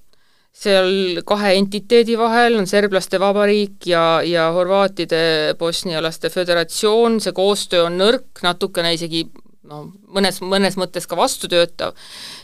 seal 0.61 1.21
kahe 1.25 1.53
entiteedi 1.59 2.17
vahel 2.19 2.57
on 2.59 2.67
serblaste 2.67 3.19
vabariik 3.21 3.87
ja, 3.87 4.21
ja 4.25 4.49
horvaatide 4.55 5.53
bosnialaste 5.59 6.33
föderatsioon, 6.33 7.21
see 7.21 7.37
koostöö 7.37 7.85
on 7.85 8.01
nõrk, 8.01 8.41
natukene 8.43 8.95
isegi 8.97 9.27
no 9.71 9.85
mõnes, 10.11 10.41
mõnes 10.43 10.77
mõttes 10.79 11.07
ka 11.09 11.17
vastutöötav. 11.19 11.95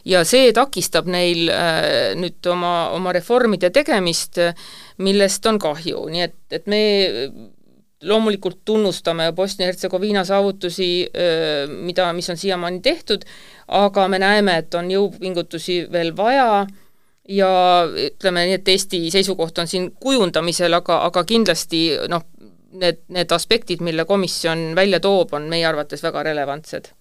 Ja 0.07 0.23
see 0.27 0.53
takistab 0.55 1.09
neil 1.11 1.51
äh, 1.51 2.15
nüüd 2.19 2.51
oma, 2.51 2.89
oma 2.95 3.13
reformide 3.15 3.71
tegemist, 3.75 4.39
millest 5.03 5.45
on 5.49 5.59
kahju, 5.61 6.07
nii 6.13 6.25
et, 6.29 6.39
et 6.53 6.67
me 6.71 6.81
loomulikult 8.07 8.59
tunnustame 8.65 9.31
Bosnia-Hertsegoviina 9.35 10.23
saavutusi, 10.27 10.89
äh, 11.09 11.63
mida, 11.69 12.11
mis 12.13 12.29
on 12.29 12.37
siiamaani 12.39 12.81
tehtud, 12.85 13.25
aga 13.67 14.07
me 14.07 14.21
näeme, 14.21 14.59
et 14.63 14.75
on 14.77 14.91
jõupingutusi 14.91 15.85
veel 15.91 16.13
vaja 16.17 16.65
ja 17.27 17.49
ütleme 18.07 18.45
nii, 18.47 18.59
et 18.61 18.69
Eesti 18.71 19.01
seisukoht 19.11 19.57
on 19.59 19.67
siin 19.67 19.89
kujundamisel, 19.99 20.77
aga, 20.77 21.01
aga 21.09 21.25
kindlasti 21.27 21.81
noh, 22.07 22.23
need, 22.77 23.01
need 23.11 23.33
aspektid, 23.35 23.81
mille 23.83 24.05
komisjon 24.07 24.69
välja 24.77 25.01
toob, 25.03 25.33
on 25.35 25.49
meie 25.51 25.65
arvates 25.67 26.05
väga 26.05 26.23
relevantsed 26.29 26.93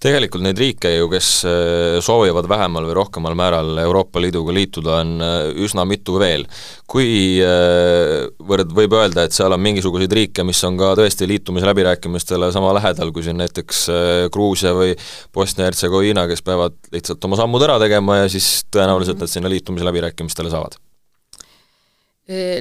tegelikult 0.00 0.44
neid 0.44 0.58
riike 0.60 0.90
ju, 0.94 1.08
kes 1.12 1.28
äh, 1.48 1.98
soovivad 2.04 2.48
vähemal 2.48 2.86
või 2.88 2.96
rohkemal 2.96 3.36
määral 3.38 3.78
Euroopa 3.82 4.22
Liiduga 4.22 4.54
liituda, 4.56 4.96
on 5.04 5.24
äh, 5.24 5.38
üsna 5.66 5.84
mitu 5.88 6.16
veel. 6.20 6.46
kuivõrd 6.90 8.72
äh, 8.72 8.76
võib 8.80 8.96
öelda, 8.96 9.26
et 9.26 9.36
seal 9.36 9.52
on 9.54 9.62
mingisuguseid 9.64 10.16
riike, 10.20 10.44
mis 10.48 10.62
on 10.66 10.78
ka 10.80 10.94
tõesti 10.98 11.28
liitumisläbirääkimistele 11.30 12.50
sama 12.54 12.72
lähedal, 12.78 13.12
kui 13.12 13.26
siin 13.26 13.40
näiteks 13.40 13.86
Gruusia 14.32 14.72
või 14.76 14.94
Bosnia-Hertsegoviina, 15.36 16.26
kes 16.30 16.44
peavad 16.46 16.78
lihtsalt 16.94 17.24
oma 17.28 17.38
sammud 17.40 17.68
ära 17.68 17.78
tegema 17.82 18.22
ja 18.22 18.30
siis 18.32 18.62
tõenäoliselt 18.72 19.20
nad 19.20 19.32
sinna 19.32 19.52
liitumisläbirääkimistele 19.52 20.52
saavad? 20.52 20.80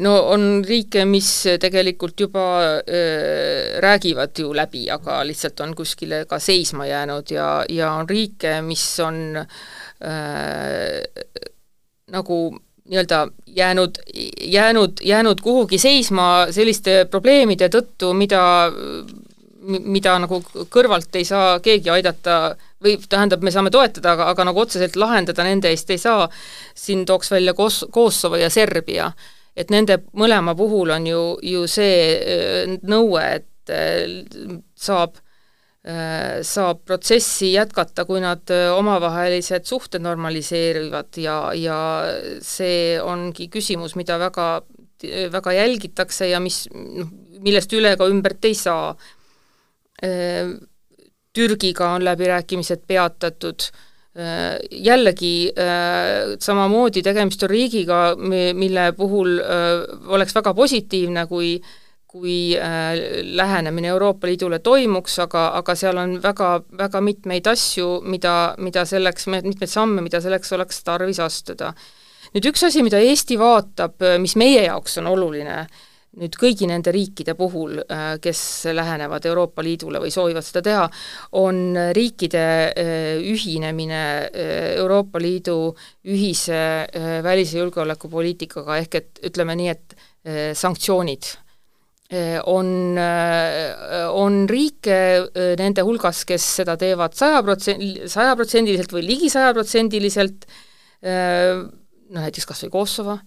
No 0.02 0.16
on 0.34 0.64
riike, 0.66 1.04
mis 1.06 1.30
tegelikult 1.62 2.20
juba 2.20 2.46
äh, 2.80 3.78
räägivad 3.84 4.40
ju 4.42 4.54
läbi, 4.56 4.88
aga 4.90 5.20
lihtsalt 5.28 5.60
on 5.62 5.76
kuskile 5.78 6.24
ka 6.30 6.40
seisma 6.42 6.88
jäänud 6.90 7.30
ja, 7.32 7.50
ja 7.70 7.92
on 8.00 8.10
riike, 8.10 8.62
mis 8.66 8.86
on 9.06 9.38
äh, 9.38 9.46
nagu 12.10 12.40
nii-öelda 12.90 13.28
jäänud, 13.46 14.02
jäänud, 14.42 15.04
jäänud 15.06 15.42
kuhugi 15.46 15.78
seisma 15.78 16.48
selliste 16.52 17.04
probleemide 17.12 17.70
tõttu, 17.70 18.14
mida 18.18 18.42
mida 19.70 20.16
nagu 20.24 20.40
kõrvalt 20.72 21.16
ei 21.20 21.26
saa 21.28 21.60
keegi 21.62 21.92
aidata 21.94 22.56
või 22.82 22.96
tähendab, 23.12 23.44
me 23.44 23.52
saame 23.52 23.70
toetada, 23.70 24.16
aga, 24.16 24.30
aga 24.32 24.46
nagu 24.48 24.62
otseselt 24.64 24.96
lahendada 24.98 25.44
nende 25.46 25.70
eest 25.70 25.92
ei 25.92 26.00
saa, 26.02 26.30
siin 26.74 27.04
tooks 27.06 27.30
välja 27.32 27.54
Kos-, 27.54 27.86
Kosovo 27.92 28.40
ja 28.40 28.50
Serbia 28.50 29.12
et 29.60 29.72
nende 29.74 30.00
mõlema 30.18 30.56
puhul 30.58 30.94
on 30.96 31.08
ju, 31.08 31.24
ju 31.44 31.66
see 31.70 31.98
äh, 32.16 32.78
nõue, 32.88 33.24
et 33.40 33.74
äh, 33.74 34.06
saab, 34.80 35.20
äh, 35.84 36.40
saab 36.48 36.86
protsessi 36.88 37.52
jätkata, 37.56 38.06
kui 38.08 38.24
nad 38.24 38.50
omavahelised 38.76 39.68
suhted 39.68 40.04
normaliseerivad 40.06 41.20
ja, 41.22 41.40
ja 41.58 41.80
see 42.46 42.98
ongi 43.04 43.50
küsimus, 43.52 43.98
mida 44.00 44.20
väga, 44.22 44.50
väga 45.34 45.56
jälgitakse 45.60 46.32
ja 46.32 46.42
mis, 46.44 46.66
noh, 46.74 47.12
millest 47.44 47.76
üle 47.76 47.96
ega 47.96 48.08
ümbert 48.12 48.44
ei 48.48 48.56
saa. 48.58 48.92
Türgiga 51.36 51.90
on 51.96 52.04
läbirääkimised 52.08 52.86
peatatud 52.88 53.66
jällegi 54.72 55.52
äh, 55.54 56.36
samamoodi 56.40 57.04
tegemist 57.06 57.44
on 57.44 57.52
riigiga, 57.52 58.00
mille 58.54 58.92
puhul 58.98 59.38
äh, 59.40 59.84
oleks 60.16 60.36
väga 60.36 60.54
positiivne, 60.54 61.28
kui 61.28 61.60
kui 62.10 62.58
lähenemine 63.38 63.92
Euroopa 63.92 64.26
Liidule 64.26 64.58
toimuks, 64.66 65.20
aga, 65.22 65.44
aga 65.60 65.76
seal 65.78 65.98
on 66.02 66.16
väga, 66.24 66.48
väga 66.74 67.04
mitmeid 67.06 67.46
asju, 67.52 68.00
mida, 68.02 68.56
mida 68.58 68.82
selleks, 68.90 69.28
mitmeid 69.30 69.70
samme, 69.70 70.02
mida 70.02 70.18
selleks 70.18 70.56
oleks 70.58 70.82
tarvis 70.88 71.20
astuda. 71.22 71.70
nüüd 72.34 72.50
üks 72.50 72.66
asi, 72.66 72.82
mida 72.82 72.98
Eesti 72.98 73.38
vaatab, 73.38 74.02
mis 74.26 74.34
meie 74.42 74.64
jaoks 74.66 74.98
on 75.04 75.12
oluline, 75.14 75.60
nüüd 76.18 76.36
kõigi 76.40 76.68
nende 76.70 76.92
riikide 76.94 77.36
puhul, 77.38 77.78
äh, 77.86 78.16
kes 78.22 78.42
lähenevad 78.74 79.26
Euroopa 79.30 79.64
Liidule 79.66 80.02
või 80.02 80.12
soovivad 80.14 80.46
seda 80.46 80.64
teha, 80.66 80.86
on 81.38 81.78
riikide 81.96 82.46
äh, 82.72 83.20
ühinemine 83.22 84.02
äh, 84.30 84.56
Euroopa 84.80 85.22
Liidu 85.22 85.60
ühise 86.10 86.88
välis- 87.24 87.54
ja 87.54 87.62
julgeolekupoliitikaga, 87.62 88.80
ehk 88.82 88.98
et 89.00 89.22
ütleme 89.30 89.56
nii, 89.60 89.70
et 89.70 89.96
sanktsioonid 90.58 91.28
on, 92.50 92.98
on 93.00 94.38
riike 94.50 94.98
nende 95.60 95.86
hulgas, 95.86 96.24
kes 96.28 96.44
seda 96.60 96.76
teevad 96.80 97.16
saja 97.18 97.40
protsent-, 97.46 98.10
sajaprotsendiliselt 98.12 98.94
või 98.94 99.06
ligi 99.08 99.30
sajaprotsendiliselt, 99.32 100.48
noh 101.06 102.26
näiteks 102.26 102.50
kas 102.50 102.66
või 102.66 102.74
Kosovo, 102.74 103.18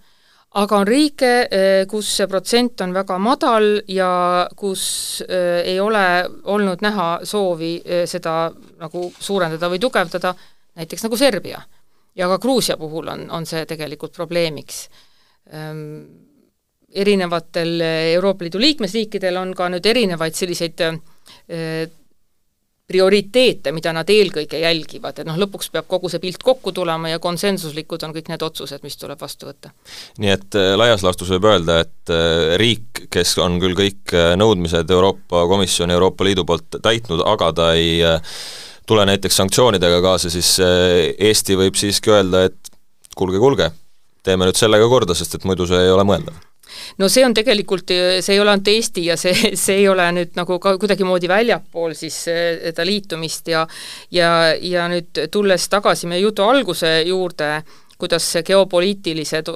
aga 0.61 0.77
on 0.83 0.87
riike, 0.87 1.31
eh, 1.49 1.85
kus 1.89 2.09
see 2.19 2.29
protsent 2.29 2.83
on 2.85 2.93
väga 2.93 3.17
madal 3.23 3.69
ja 3.89 4.49
kus 4.57 5.23
eh, 5.25 5.63
ei 5.73 5.79
ole 5.81 6.05
olnud 6.53 6.85
näha 6.85 7.09
soovi 7.25 7.75
eh, 7.85 8.05
seda 8.09 8.51
nagu 8.83 9.07
suurendada 9.19 9.71
või 9.73 9.81
tugevdada, 9.81 10.35
näiteks 10.77 11.07
nagu 11.07 11.17
Serbia. 11.17 11.63
ja 12.15 12.29
ka 12.29 12.37
Gruusia 12.39 12.77
puhul 12.77 13.09
on, 13.09 13.31
on 13.31 13.47
see 13.49 13.65
tegelikult 13.65 14.13
probleemiks. 14.13 14.83
Ehm, 15.49 16.03
erinevatel 16.93 17.81
Euroopa 18.13 18.45
Liidu 18.45 18.61
liikmesriikidel 18.61 19.37
on 19.41 19.55
ka 19.57 19.71
nüüd 19.73 19.87
erinevaid 19.89 20.37
selliseid 20.37 20.83
prioriteete, 22.93 23.73
mida 23.73 23.93
nad 23.97 24.11
eelkõige 24.13 24.61
jälgivad, 24.61 25.19
et 25.19 25.29
noh, 25.29 25.39
lõpuks 25.41 25.73
peab 25.73 25.89
kogu 25.91 26.11
see 26.13 26.21
pilt 26.23 26.43
kokku 26.45 26.75
tulema 26.77 27.13
ja 27.13 27.21
konsensuslikud 27.23 28.05
on 28.07 28.15
kõik 28.17 28.29
need 28.33 28.45
otsused, 28.45 28.83
mis 28.85 28.99
tuleb 29.01 29.21
vastu 29.21 29.49
võtta. 29.49 29.73
nii 30.23 30.33
et 30.35 30.59
äh, 30.61 30.73
laias 30.79 31.05
laastus 31.07 31.33
võib 31.35 31.49
öelda, 31.51 31.81
et 31.87 32.13
äh, 32.13 32.55
riik, 32.61 33.07
kes 33.13 33.37
on 33.43 33.59
küll 33.63 33.77
kõik 33.79 34.15
äh, 34.17 34.33
nõudmised 34.41 34.93
Euroopa 34.93 35.47
Komisjoni, 35.51 35.97
Euroopa 35.97 36.29
Liidu 36.29 36.47
poolt 36.49 36.81
täitnud, 36.83 37.25
aga 37.33 37.53
ta 37.57 37.73
ei 37.79 38.01
tule 38.87 39.07
näiteks 39.09 39.37
sanktsioonidega 39.41 40.01
kaasa, 40.05 40.31
siis 40.33 40.57
Eesti 40.61 41.57
võib 41.57 41.79
siiski 41.79 42.13
öelda, 42.13 42.47
et 42.51 42.73
kuulge, 43.17 43.41
kuulge, 43.41 43.71
teeme 44.27 44.49
nüüd 44.49 44.59
sellega 44.59 44.89
korda, 44.91 45.17
sest 45.17 45.39
et 45.39 45.47
muidu 45.49 45.69
see 45.71 45.81
ei 45.87 45.95
ole 45.95 46.05
mõeldav 46.09 46.52
no 46.99 47.09
see 47.13 47.25
on 47.27 47.35
tegelikult, 47.35 47.93
see 48.21 48.35
ei 48.35 48.41
ole 48.41 48.55
ainult 48.55 48.73
Eesti 48.73 49.07
ja 49.11 49.17
see, 49.21 49.53
see 49.65 49.83
ei 49.83 49.89
ole 49.89 50.09
nüüd 50.17 50.35
nagu 50.39 50.59
ka 50.63 50.77
kuidagimoodi 50.81 51.31
väljapool 51.31 51.97
siis 51.99 52.19
seda 52.27 52.87
liitumist 52.87 53.53
ja 53.53 53.67
ja, 54.11 54.33
ja 54.61 54.89
nüüd 54.93 55.25
tulles 55.33 55.69
tagasi 55.73 56.11
meie 56.11 56.23
jutu 56.23 56.45
alguse 56.47 57.01
juurde, 57.07 57.55
kuidas 58.03 58.27
see 58.35 58.43
geopoliitilised, 58.47 59.49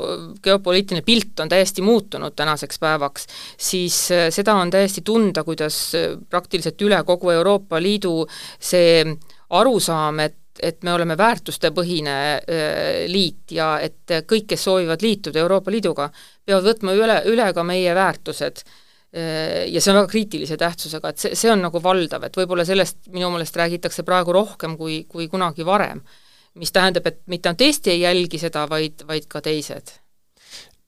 geopoliitiline 0.42 1.02
pilt 1.06 1.40
on 1.42 1.50
täiesti 1.50 1.82
muutunud 1.82 2.36
tänaseks 2.38 2.78
päevaks, 2.78 3.26
siis 3.58 3.96
seda 4.30 4.54
on 4.54 4.70
täiesti 4.70 5.02
tunda, 5.02 5.42
kuidas 5.44 5.80
praktiliselt 6.30 6.82
üle 6.86 7.02
kogu 7.06 7.34
Euroopa 7.34 7.80
Liidu 7.82 8.20
see 8.60 9.04
arusaam, 9.50 10.26
et 10.26 10.42
et 10.56 10.78
me 10.88 10.92
oleme 10.92 11.16
väärtustepõhine 11.20 12.12
liit 13.12 13.52
ja 13.52 13.74
et 13.84 14.14
kõik, 14.24 14.46
kes 14.48 14.62
soovivad 14.64 15.02
liituda 15.04 15.42
Euroopa 15.42 15.68
Liiduga, 15.68 16.06
peavad 16.46 16.68
võtma 16.70 16.94
üle, 16.96 17.20
üle 17.30 17.46
ka 17.54 17.64
meie 17.66 17.94
väärtused 17.96 18.64
ja 19.16 19.80
see 19.80 19.92
on 19.92 20.00
väga 20.02 20.10
kriitilise 20.10 20.58
tähtsusega, 20.60 21.08
et 21.08 21.22
see, 21.22 21.36
see 21.38 21.48
on 21.48 21.62
nagu 21.64 21.80
valdav, 21.80 22.26
et 22.26 22.34
võib-olla 22.36 22.66
sellest 22.68 23.06
minu 23.14 23.30
meelest 23.32 23.56
räägitakse 23.56 24.04
praegu 24.04 24.34
rohkem 24.34 24.74
kui, 24.76 25.04
kui 25.08 25.28
kunagi 25.32 25.64
varem. 25.64 26.02
mis 26.56 26.72
tähendab, 26.72 27.06
et 27.06 27.22
mitte 27.26 27.48
ainult 27.48 27.62
Eesti 27.64 27.90
ei 27.94 28.00
jälgi 28.00 28.38
seda, 28.42 28.66
vaid, 28.68 29.06
vaid 29.08 29.24
ka 29.28 29.40
teised 29.40 29.94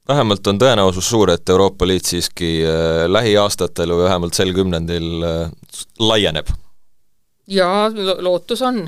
vähemalt 0.08 0.46
on 0.46 0.58
tõenäosus 0.60 1.10
suur, 1.10 1.30
et 1.30 1.48
Euroopa 1.48 1.86
Liit 1.86 2.08
siiski 2.08 2.52
äh, 2.64 3.04
lähiaastatel 3.10 3.92
või 3.92 4.06
vähemalt 4.06 4.38
sel 4.38 4.54
kümnendil 4.56 5.24
äh, 5.24 5.50
laieneb. 6.00 6.48
jaa, 7.46 7.88
lootus 8.20 8.62
on 8.62 8.82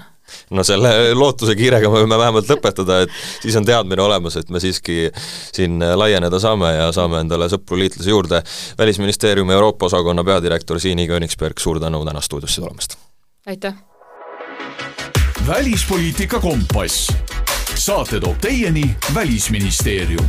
no 0.50 0.64
selle 0.66 1.14
lootuse 1.14 1.54
kiirega 1.58 1.90
me 1.90 2.02
võime 2.04 2.18
vähemalt 2.18 2.50
lõpetada, 2.50 3.02
et 3.04 3.14
siis 3.42 3.56
on 3.56 3.66
teadmine 3.68 4.02
olemas, 4.02 4.36
et 4.40 4.50
me 4.50 4.62
siiski 4.62 5.10
siin 5.52 5.80
laieneda 5.80 6.40
saame 6.42 6.72
ja 6.76 6.88
saame 6.96 7.22
endale 7.24 7.50
sõpru-liitlasi 7.52 8.10
juurde. 8.10 8.42
välisministeeriumi 8.78 9.52
Euroopa 9.52 9.86
osakonna 9.86 10.24
peadirektor 10.24 10.80
Siini 10.80 11.08
Königsberg, 11.08 11.58
suur 11.58 11.80
tänu 11.80 12.04
täna 12.04 12.20
stuudiosse 12.20 12.60
tulemast! 12.60 12.98
aitäh! 13.46 13.74
välispoliitika 15.46 16.40
kompass. 16.40 17.12
saate 17.74 18.20
toob 18.20 18.38
teieni 18.40 18.96
Välisministeerium 19.14 20.28